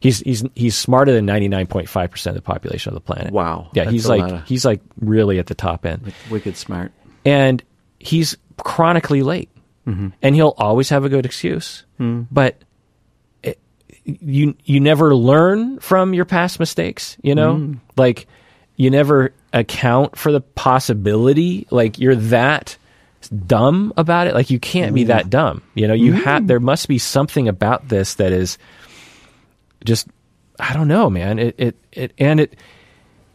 [0.00, 3.00] He's he's he's smarter than ninety nine point five percent of the population of the
[3.00, 3.32] planet.
[3.32, 3.70] Wow.
[3.74, 6.92] Yeah, he's like of- he's like really at the top end Wicked smart.
[7.24, 7.62] and
[8.00, 9.50] he's chronically late
[9.86, 10.08] mm-hmm.
[10.22, 12.22] and he'll always have a good excuse mm-hmm.
[12.30, 12.56] but
[13.42, 13.58] it,
[14.04, 17.78] you you never learn from your past mistakes you know mm-hmm.
[17.96, 18.26] like
[18.76, 22.76] you never account for the possibility like you're that
[23.46, 26.46] dumb about it like you can't be that dumb you know you have mm.
[26.48, 28.58] there must be something about this that is
[29.84, 30.08] just
[30.58, 32.56] i don't know man it it, it and it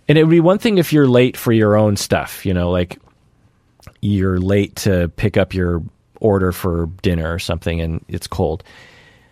[0.10, 2.72] and it would be one thing if you're late for your own stuff you know
[2.72, 3.00] like
[4.02, 5.82] you're late to pick up your
[6.20, 8.64] order for dinner or something and it's cold.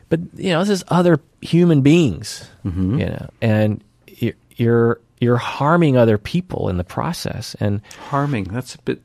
[0.09, 2.99] But you know, this is other human beings, mm-hmm.
[2.99, 7.55] you know, and you're, you're you're harming other people in the process.
[7.59, 8.45] And Harming.
[8.45, 9.01] That's a bit.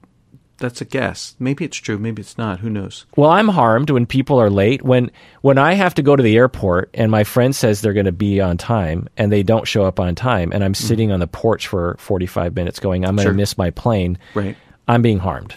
[0.59, 1.37] That's a guess.
[1.39, 1.99] Maybe it's true.
[1.99, 2.59] Maybe it's not.
[2.61, 3.07] Who knows?
[3.17, 4.83] well, I'm harmed when people are late.
[4.83, 8.07] When when I have to go to the airport and my friend says they're going
[8.07, 10.77] to be on time and they don't show up on time, and I'm mm.
[10.77, 13.35] sitting on the porch for 45 minutes going, I'm going to Sure.
[13.35, 14.19] miss my plane.
[14.35, 14.57] Right.
[14.89, 15.55] I'm being harmed.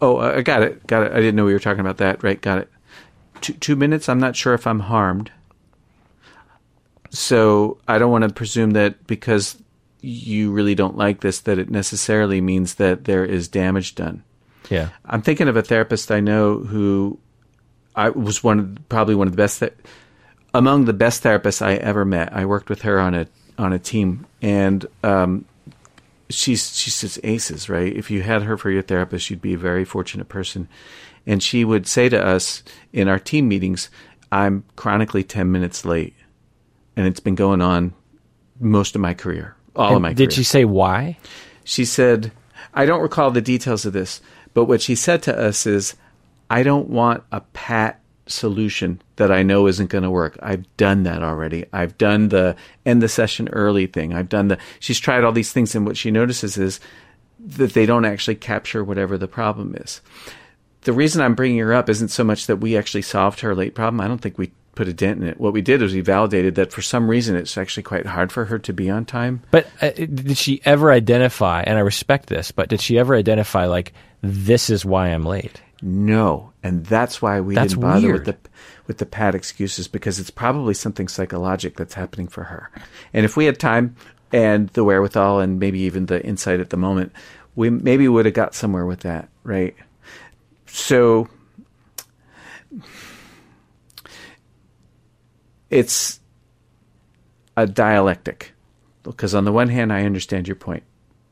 [0.00, 0.86] Oh, I I got it.
[0.86, 1.12] Got it.
[1.12, 2.22] I didn't know we were talking about that.
[2.22, 2.40] Right.
[2.40, 2.68] Got it.
[3.40, 4.08] Two, two minutes.
[4.08, 5.32] I'm not sure if I'm harmed.
[7.10, 9.56] So I don't want to presume that because
[10.00, 14.22] you really don't like this, that it necessarily means that there is damage done.
[14.70, 14.90] Yeah.
[15.04, 17.18] I'm thinking of a therapist I know who
[17.94, 19.74] I was one of probably one of the best th-
[20.54, 22.32] among the best therapists I ever met.
[22.32, 23.26] I worked with her on a
[23.58, 25.44] on a team, and um,
[26.30, 27.92] she's she's just aces, right?
[27.94, 30.68] If you had her for your therapist, you'd be a very fortunate person.
[31.26, 33.90] And she would say to us in our team meetings,
[34.30, 36.14] "I'm chronically ten minutes late,
[36.96, 37.94] and it's been going on
[38.60, 41.16] most of my career, all of my did career." she say why?
[41.64, 42.32] She said,
[42.74, 44.20] I don't recall the details of this,
[44.54, 45.94] but what she said to us is,
[46.50, 50.38] I don't want a pat solution that I know isn't going to work.
[50.42, 51.64] I've done that already.
[51.72, 52.56] I've done the
[52.86, 54.14] end the session early thing.
[54.14, 56.80] I've done the she's tried all these things and what she notices is
[57.40, 60.00] that they don't actually capture whatever the problem is.
[60.82, 63.74] The reason I'm bringing her up isn't so much that we actually solved her late
[63.74, 64.00] problem.
[64.00, 65.40] I don't think we put a dent in it.
[65.40, 68.44] What we did is we validated that for some reason it's actually quite hard for
[68.44, 69.42] her to be on time.
[69.50, 71.62] But uh, did she ever identify?
[71.62, 75.60] And I respect this, but did she ever identify like this is why I'm late?
[75.82, 78.26] No, and that's why we That's didn't bother weird.
[78.26, 78.50] with the
[78.86, 82.70] with the pat excuses because it's probably something psychologic that's happening for her.
[83.12, 83.96] And if we had time
[84.32, 87.12] and the wherewithal and maybe even the insight at the moment,
[87.56, 89.74] we maybe would have got somewhere with that, right?
[90.66, 91.28] So
[95.70, 96.20] it's
[97.56, 98.52] a dialectic
[99.02, 100.82] because on the one hand I understand your point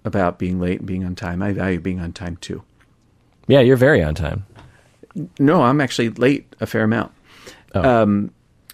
[0.05, 1.43] about being late and being on time.
[1.43, 2.63] I value being on time too.
[3.49, 4.47] Yeah, you're very on time.
[5.39, 7.13] No, I'm actually late a fair amount.
[7.75, 8.03] Oh.
[8.03, 8.31] Um,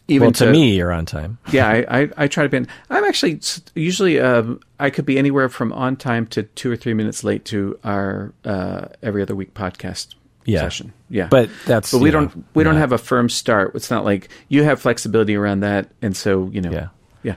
[0.08, 1.38] even well, to, me, you're on time.
[1.52, 2.68] yeah, I, I, I try to be.
[2.90, 3.40] I'm actually
[3.74, 7.44] usually um, I could be anywhere from on time to two or three minutes late
[7.46, 10.14] to our uh, every other week podcast
[10.45, 10.61] Yeah.
[10.61, 10.93] session.
[11.09, 13.72] Yeah, But that's but we don't we don't not- have a firm start.
[13.74, 16.70] It's not like you have flexibility around that, and so you know.
[16.72, 16.88] Yeah.
[17.22, 17.34] Yeah.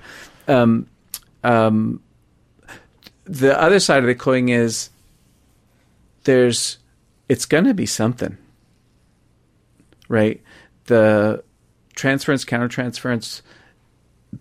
[0.47, 0.87] Um,
[1.43, 2.01] um,
[3.25, 4.89] the other side of the coin is
[6.23, 6.77] there's
[7.29, 8.37] it's going to be something,
[10.07, 10.41] right?
[10.85, 11.43] The
[11.95, 13.41] transference, countertransference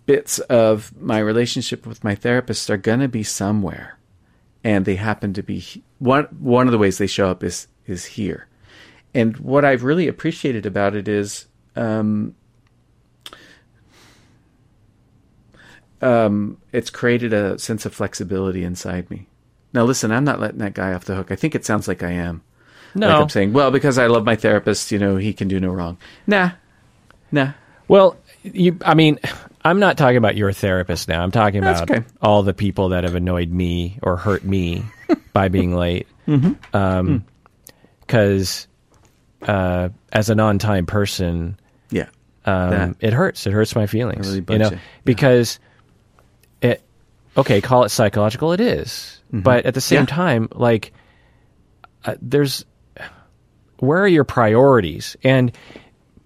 [0.05, 3.97] bits of my relationship with my therapist are going to be somewhere,
[4.63, 5.63] and they happen to be
[5.99, 6.25] one.
[6.39, 8.47] One of the ways they show up is is here,
[9.15, 11.47] and what I've really appreciated about it is.
[11.75, 12.35] Um,
[16.01, 19.27] um, it's created a sense of flexibility inside me.
[19.73, 21.31] Now, listen, I'm not letting that guy off the hook.
[21.31, 22.43] I think it sounds like I am.
[22.93, 23.07] No.
[23.07, 25.69] Like I'm saying, well, because I love my therapist, you know, he can do no
[25.69, 25.97] wrong.
[26.27, 26.51] Nah,
[27.31, 27.51] nah.
[27.87, 28.77] Well, you.
[28.85, 29.19] I mean,
[29.63, 31.23] I'm not talking about your therapist now.
[31.23, 32.07] I'm talking That's about okay.
[32.21, 34.83] all the people that have annoyed me or hurt me
[35.33, 36.07] by being late.
[36.27, 37.17] Mm-hmm.
[37.99, 38.67] Because
[39.45, 41.57] uh, as an on-time person,
[41.91, 42.07] Yeah.
[42.45, 43.45] um, it hurts.
[43.47, 44.27] It hurts my feelings.
[44.27, 44.75] really you know, you.
[44.75, 44.81] Yeah.
[45.03, 45.59] because
[46.61, 46.81] it.
[47.37, 48.51] Okay, call it psychological.
[48.53, 49.21] It is.
[49.31, 50.05] but at the same Yeah.
[50.05, 50.93] time, like,
[52.05, 52.63] uh, there's
[53.79, 55.17] where are your priorities?
[55.23, 55.51] And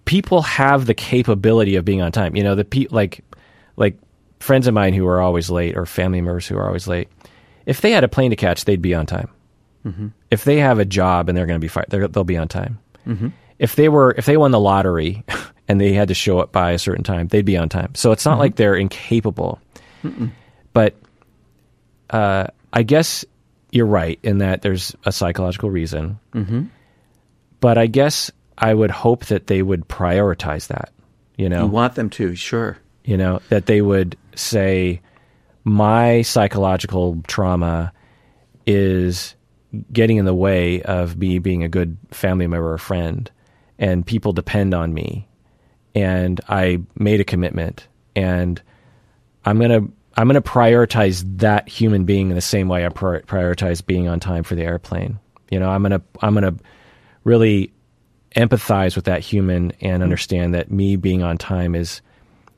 [0.04, 2.36] people have the capability of being on time.
[2.36, 3.24] You know, the pe- like
[3.76, 3.98] like
[4.38, 7.08] friends of mine who are always late or family members who are always late.
[7.66, 9.28] If they had a plane to catch, they'd be on time.
[10.30, 12.78] If they have a job and they're going to be fired, they'll be on time.
[13.58, 15.24] If they were if they won the lottery
[15.68, 17.94] and they had to show up by a certain time, they'd be on time.
[17.94, 19.60] So it's not like they're incapable.
[20.72, 20.94] But
[22.08, 23.24] uh, I guess
[23.70, 26.18] you're right in that there's a psychological reason.
[26.32, 26.64] Mm-hmm.
[27.60, 30.92] But I guess I would hope that they would prioritize that.
[31.36, 32.78] You know, You want them to, sure.
[33.04, 35.00] you know that they would say,
[35.64, 37.92] my psychological trauma
[38.66, 39.34] is
[39.92, 43.30] getting in the way of me being a good family member or friend,
[43.78, 45.28] and people depend on me,
[45.94, 48.60] and I made a commitment, and
[49.44, 49.82] I'm gonna
[50.16, 54.20] I'm gonna prioritize that human being in the same way I pri- prioritize being on
[54.20, 55.18] time for the airplane.
[55.50, 56.56] You know, I'm gonna I'm gonna
[57.24, 57.72] really
[58.36, 62.00] empathize with that human and understand that me being on time is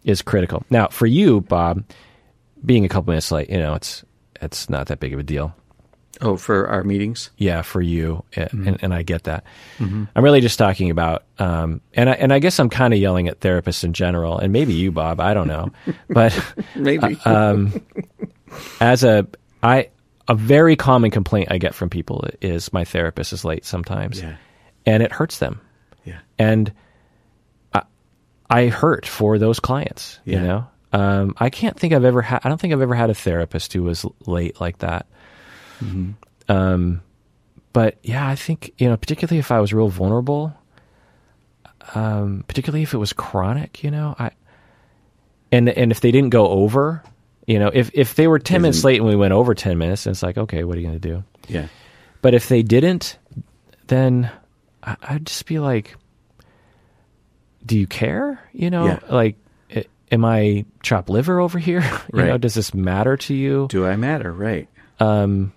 [0.04, 0.64] is critical.
[0.70, 1.84] Now, for you, Bob,
[2.64, 4.04] being a couple minutes late, you know, it's
[4.40, 5.54] it's not that big of a deal.
[6.24, 7.30] Oh, for our meetings?
[7.36, 9.44] Yeah, for you, and, and, and I get that.
[9.80, 13.26] I'm really just talking about, um, and I, and I guess I'm kind of yelling
[13.26, 15.18] at therapists in general, and maybe you, Bob.
[15.20, 15.70] I don't know,
[16.08, 16.32] but
[16.76, 17.18] Maybe.
[17.24, 17.82] um,
[18.80, 19.26] as a
[19.64, 19.88] I
[20.28, 24.36] a very common complaint I get from people is my therapist is late sometimes, Yeah.
[24.86, 25.60] and it hurts them,
[26.04, 26.20] yeah.
[26.38, 26.72] and
[27.74, 27.82] I,
[28.48, 30.20] I hurt for those clients.
[30.24, 32.42] You know, um, I can't think I've ever had.
[32.44, 35.06] I don't think I've ever had a therapist who was late like that.
[36.48, 37.00] Um,
[37.72, 40.54] but yeah, I think you know, particularly if I was real vulnerable,
[41.94, 44.30] um, particularly if it was chronic, you know, I
[45.50, 47.02] and and if they didn't go over,
[47.46, 49.78] you know, if if they were ten minutes Isn't- late and we went over ten
[49.78, 51.24] minutes, it's like okay, what are you going to do?
[51.48, 51.66] Yeah.
[52.20, 53.18] But if they didn't,
[53.88, 54.30] then
[54.82, 55.96] I, I'd just be like,
[57.66, 58.38] "Do you care?
[58.52, 58.98] You know, Yeah.
[59.10, 59.36] like,
[60.12, 61.80] am I chopped liver over here?
[62.14, 63.66] you know, does this matter to you?
[63.70, 64.32] Do I matter?
[64.32, 64.68] Right.
[65.00, 65.52] Um,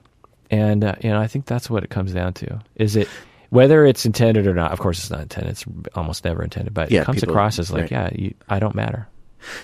[0.51, 2.59] and uh, you know, I think that's what it comes down to.
[2.75, 3.07] Is it
[3.49, 4.71] whether it's intended or not?
[4.71, 5.51] Of course, it's not intended.
[5.51, 5.65] It's
[5.95, 7.91] almost never intended, but Yeah, it comes people- across as like, right.
[7.91, 9.07] yeah, you, I don't matter.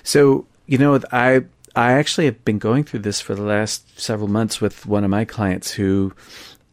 [0.04, 1.42] So you know, I
[1.76, 5.10] I actually have been going through this for the last several months with one of
[5.10, 6.14] my clients who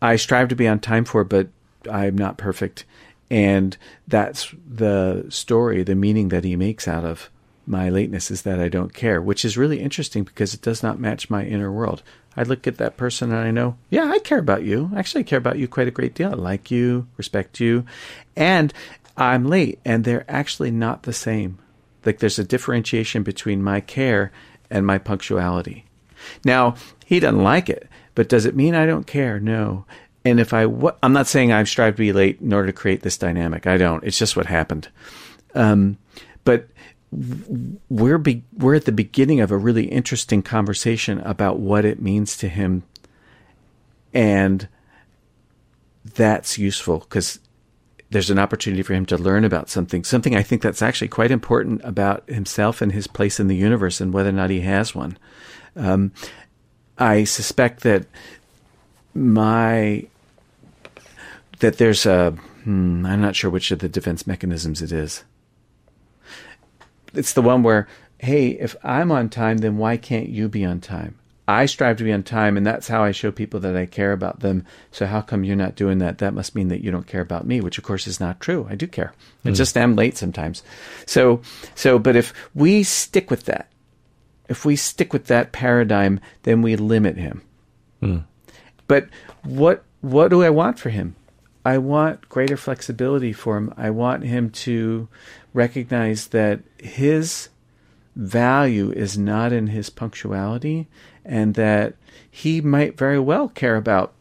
[0.02, 1.48] I strive to be on time for, but
[1.90, 2.84] I'm not perfect.
[3.30, 7.30] And that's the story, the meaning that he makes out of
[7.66, 10.98] my lateness is that I don't care, which is really interesting because it does not
[10.98, 12.02] match my inner world.
[12.38, 14.92] I look at that person and I know, yeah, I care about you.
[14.94, 16.30] Actually, I care about you quite a great deal.
[16.30, 17.84] I like you, respect you.
[18.36, 18.72] And
[19.16, 21.58] I'm late, and they're actually not the same.
[22.04, 24.30] Like there's a differentiation between my care
[24.70, 25.84] and my punctuality.
[26.44, 29.40] Now, he doesn't like it, but does it mean I don't care?
[29.40, 29.84] No.
[30.24, 30.66] And if I,
[31.02, 33.66] I'm not saying I've strived to be late in order to create this dynamic.
[33.66, 34.04] I don't.
[34.04, 34.86] It's just what happened.
[35.56, 35.98] Um,
[36.44, 36.68] but
[37.10, 42.36] we're be, we're at the beginning of a really interesting conversation about what it means
[42.38, 42.82] to him,
[44.12, 44.68] and
[46.14, 47.38] that's useful because
[48.10, 51.30] there's an opportunity for him to learn about something, something I think that's actually quite
[51.30, 54.94] important about himself and his place in the universe and whether or not he has
[54.94, 55.18] one.
[55.76, 56.12] Um,
[56.96, 58.06] I suspect that
[59.14, 60.06] my
[61.60, 62.32] that there's a
[62.64, 65.24] hmm, I'm not sure which of the defense mechanisms it is.
[67.14, 67.88] It's the one where,
[68.18, 71.16] hey, if I'm on time, then why can't you be on time?
[71.48, 74.12] I strive to be on time, and that's how I show people that I care
[74.12, 74.66] about them.
[74.90, 76.18] So how come you're not doing that?
[76.18, 78.66] That must mean that you don't care about me, which of course is not true.
[78.68, 79.14] I do care.
[79.44, 79.50] Mm.
[79.50, 80.62] I just am late sometimes.
[81.06, 81.40] So,
[81.74, 83.70] so, but if we stick with that,
[84.50, 87.40] if we stick with that paradigm, then we limit him.
[88.02, 88.24] Mm.
[88.86, 89.08] But
[89.42, 91.16] what what do I want for him?
[91.64, 93.72] I want greater flexibility for him.
[93.76, 95.08] I want him to
[95.58, 97.48] recognize that his
[98.14, 100.86] value is not in his punctuality
[101.24, 101.94] and that
[102.30, 104.14] he might very well care about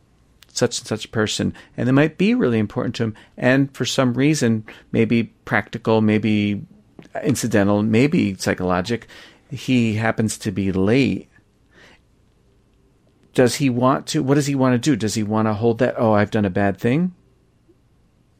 [0.47, 1.53] such and such a person.
[1.77, 3.15] And it might be really important to him.
[3.37, 6.65] And for some reason maybe practical maybe
[7.23, 9.07] incidental maybe psychologic
[9.51, 11.29] he happens to be late.
[13.35, 14.95] Does he want to what does he want to do?
[14.95, 17.13] Does he want to hold that oh i've done a bad thing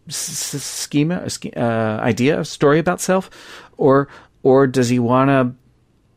[0.08, 3.30] S- schema uh, idea story about self
[3.78, 4.08] or
[4.44, 5.54] or does he want to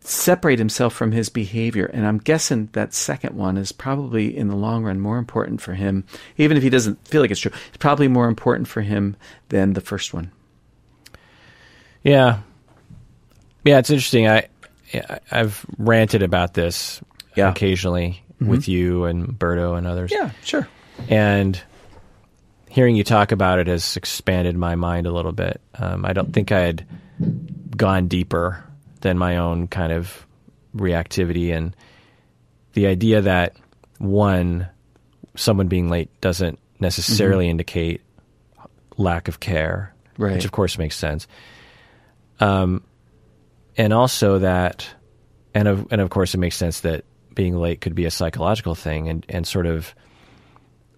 [0.02, 1.86] separate himself from his behavior.
[1.86, 5.74] And I'm guessing that second one is probably in the long run more important for
[5.74, 6.04] him,
[6.36, 7.52] even if he doesn't feel like it's true.
[7.68, 9.16] It's probably more important for him
[9.48, 10.32] than the first one.
[12.02, 12.40] Yeah,
[13.64, 14.26] yeah, it's interesting.
[14.26, 14.48] I
[15.30, 17.00] I've ranted about this
[17.36, 17.50] yeah.
[17.50, 18.50] occasionally mm-hmm.
[18.50, 20.10] with you and Berto and others.
[20.10, 20.66] Yeah, sure.
[21.08, 21.60] And
[22.70, 25.60] hearing you talk about it has expanded my mind a little bit.
[25.74, 26.86] Um, I don't think I had
[27.76, 28.64] gone deeper
[29.00, 30.26] than my own kind of
[30.74, 31.74] reactivity and
[32.74, 33.56] the idea that
[33.98, 34.68] one
[35.34, 37.50] someone being late doesn't necessarily mm-hmm.
[37.50, 38.02] indicate
[38.96, 40.34] lack of care, right.
[40.34, 41.26] which of course makes sense.
[42.38, 42.84] Um,
[43.76, 44.88] and also that,
[45.54, 47.04] and of and of course it makes sense that
[47.34, 49.92] being late could be a psychological thing and and sort of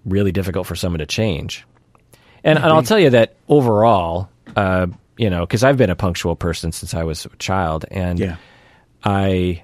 [0.05, 1.65] really difficult for someone to change.
[2.45, 6.35] And, and I'll tell you that overall, uh, you know, because I've been a punctual
[6.35, 8.37] person since I was a child, and yeah.
[9.05, 9.63] I,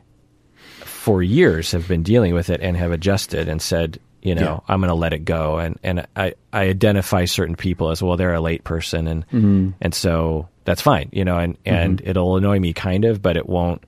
[0.81, 4.75] for years, have been dealing with it and have adjusted and said, you know, yeah.
[4.75, 8.17] I'm going to let it go, and and I I identify certain people as well.
[8.17, 9.71] They're a late person, and mm-hmm.
[9.81, 12.11] and so that's fine, you know, and and mm-hmm.
[12.11, 13.83] it'll annoy me kind of, but it won't.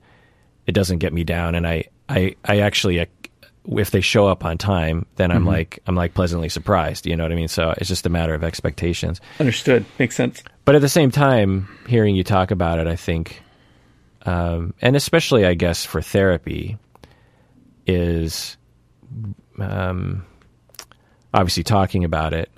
[0.67, 2.99] It doesn't get me down, and I I I actually
[3.67, 5.47] if they show up on time, then I'm mm-hmm.
[5.47, 7.05] like I'm like pleasantly surprised.
[7.05, 7.47] You know what I mean?
[7.47, 9.21] So it's just a matter of expectations.
[9.39, 9.85] Understood.
[9.99, 10.43] Makes sense.
[10.65, 13.41] But at the same time, hearing you talk about it, I think,
[14.25, 16.77] um, and especially I guess for therapy,
[17.85, 18.57] is
[19.59, 20.25] um,
[21.33, 22.49] obviously talking about it.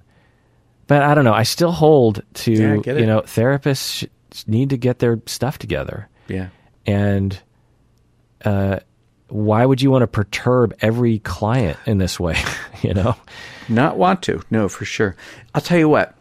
[0.88, 1.34] But I don't know.
[1.34, 2.52] I still hold to
[2.86, 4.08] yeah, you know therapists
[4.48, 6.10] need to get their stuff together.
[6.28, 6.50] Yeah.
[6.86, 7.40] And
[8.44, 8.80] uh,
[9.34, 12.38] why would you want to perturb every client in this way?
[12.84, 13.16] you know,
[13.68, 14.44] not want to.
[14.52, 15.16] No, for sure.
[15.56, 16.16] I'll tell you what.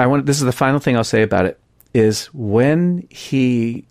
[0.00, 0.26] I want.
[0.26, 1.60] This is the final thing I'll say about it.
[1.94, 3.86] Is when he,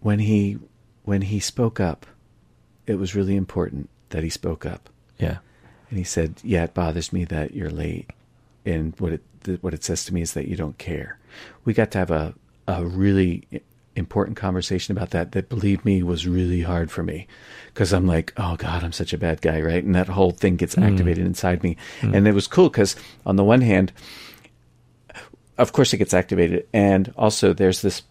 [0.00, 0.56] when he,
[1.04, 2.06] when he spoke up,
[2.86, 4.88] it was really important that he spoke up.
[5.18, 5.38] Yeah.
[5.90, 8.10] And he said, "Yeah, it bothers me that you're late,
[8.64, 9.22] and what it
[9.60, 11.18] what it says to me is that you don't care."
[11.66, 12.34] We got to have a
[12.66, 13.46] a really
[13.96, 17.26] important conversation about that that believe me was really hard for me
[17.68, 19.82] because I'm like, oh God, I'm such a bad guy, right?
[19.82, 20.90] And that whole thing gets mm.
[20.90, 21.76] activated inside me.
[22.00, 22.14] Mm.
[22.14, 23.92] And it was cool because on the one hand,
[25.58, 28.02] of course it gets activated, and also there's this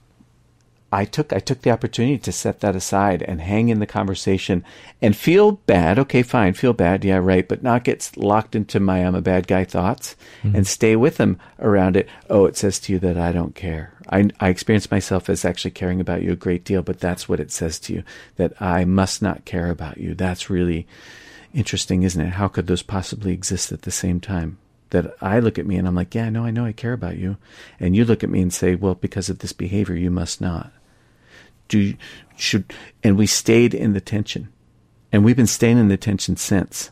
[0.93, 4.63] I took I took the opportunity to set that aside and hang in the conversation
[5.01, 5.97] and feel bad.
[5.97, 7.03] Okay, fine, feel bad.
[7.03, 10.55] Yeah, right, but not get locked into my I'm a bad guy thoughts mm-hmm.
[10.55, 12.07] and stay with them around it.
[12.29, 13.95] Oh, it says to you that I don't care.
[14.07, 17.39] I I experience myself as actually caring about you a great deal, but that's what
[17.39, 18.03] it says to you
[18.35, 20.13] that I must not care about you.
[20.13, 20.85] That's really
[21.55, 22.33] interesting, isn't it?
[22.33, 24.59] How could those possibly exist at the same time?
[24.91, 26.93] that I look at me and I'm like, yeah, I know, I know, I care
[26.93, 27.37] about you,
[27.79, 30.71] and you look at me and say, well, because of this behavior, you must not.
[31.73, 31.95] Do
[32.37, 32.71] should
[33.03, 34.49] and we stayed in the tension,
[35.11, 36.91] and we've been staying in the tension since.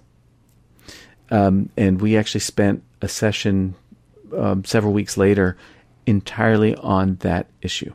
[1.29, 3.75] Um, and we actually spent a session
[4.35, 5.55] um, several weeks later
[6.07, 7.93] entirely on that issue.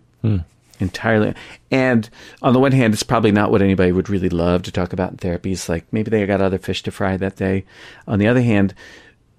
[0.79, 1.35] Entirely.
[1.73, 2.09] And
[2.41, 5.11] on the one hand, it's probably not what anybody would really love to talk about
[5.11, 5.53] in therapy.
[5.53, 7.65] It's like maybe they got other fish to fry that day.
[8.07, 8.75] On the other hand,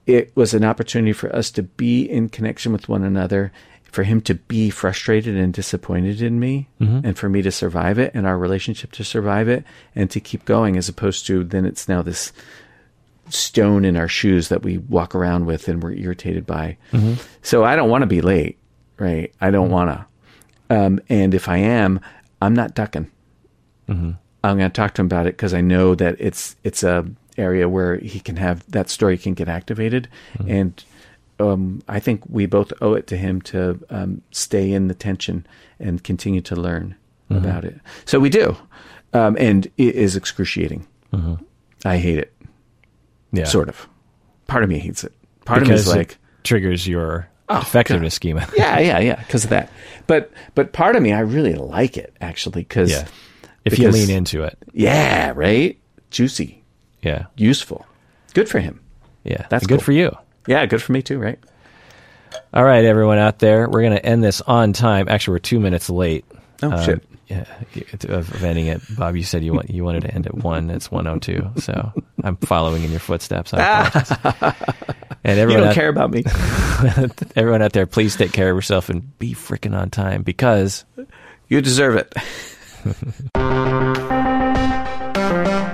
[0.05, 3.53] it was an opportunity for us to be in connection with one another,
[3.97, 6.99] for him to be frustrated and disappointed in me, mm-hmm.
[7.03, 9.63] and for me to survive it, and our relationship to survive it,
[9.95, 12.31] and to keep going, as opposed to then it's now this
[13.29, 16.77] stone in our shoes that we walk around with and we're irritated by.
[16.91, 17.15] Mm-hmm.
[17.41, 18.59] So I don't want to be late,
[18.99, 19.33] right?
[19.41, 19.73] I don't mm-hmm.
[19.73, 20.05] want
[20.69, 20.77] to.
[20.79, 21.99] Um, and if I am,
[22.39, 23.09] I'm not ducking.
[24.43, 27.03] I'm going to talk to him about it because I know that it's it's a
[27.35, 30.07] area where he can have that story can get activated,
[30.47, 30.83] and
[31.39, 35.45] um, I think we both owe it to him to um, stay in the tension
[35.79, 36.95] and continue to learn
[37.29, 37.77] about it.
[38.05, 38.55] So we do,
[39.13, 40.87] um, and it is excruciating.
[41.85, 42.33] I hate it,
[43.31, 43.45] Yeah.
[43.45, 43.87] sort of.
[44.47, 45.13] Part of me hates it.
[45.45, 48.47] Part because of me is like, triggers your Oh, defectiveness schema.
[48.57, 49.69] yeah, yeah, yeah, because of that.
[50.07, 53.07] But but part of me, I really like it actually because Yeah.
[53.65, 54.57] If you lean into it.
[54.73, 55.77] yeah, right,
[56.09, 56.63] juicy,
[57.01, 57.25] Yeah.
[57.35, 57.85] useful,
[58.33, 58.79] good for him.
[59.25, 59.45] Yeah.
[59.49, 59.83] That's good cool.
[59.85, 60.17] for you.
[60.47, 61.39] Yeah, good for me too, right?
[62.53, 65.07] All right, everyone out there, we're going to end this on time.
[65.09, 66.25] Actually, we're two minutes late.
[66.63, 67.03] Oh, um, shit.
[67.27, 67.43] Yeah,
[68.07, 68.81] of ending it.
[68.97, 70.69] Bob, you said you want you wanted to end at one.
[70.69, 71.51] It's one oh two.
[71.57, 71.91] So
[72.23, 73.53] I'm following in your footsteps.
[73.53, 74.55] I apologize.
[75.25, 76.23] and You everyone, don't out, care about me.
[77.35, 80.85] everyone out there, please take care of yourself and be freaking on time because
[81.49, 82.13] you deserve it.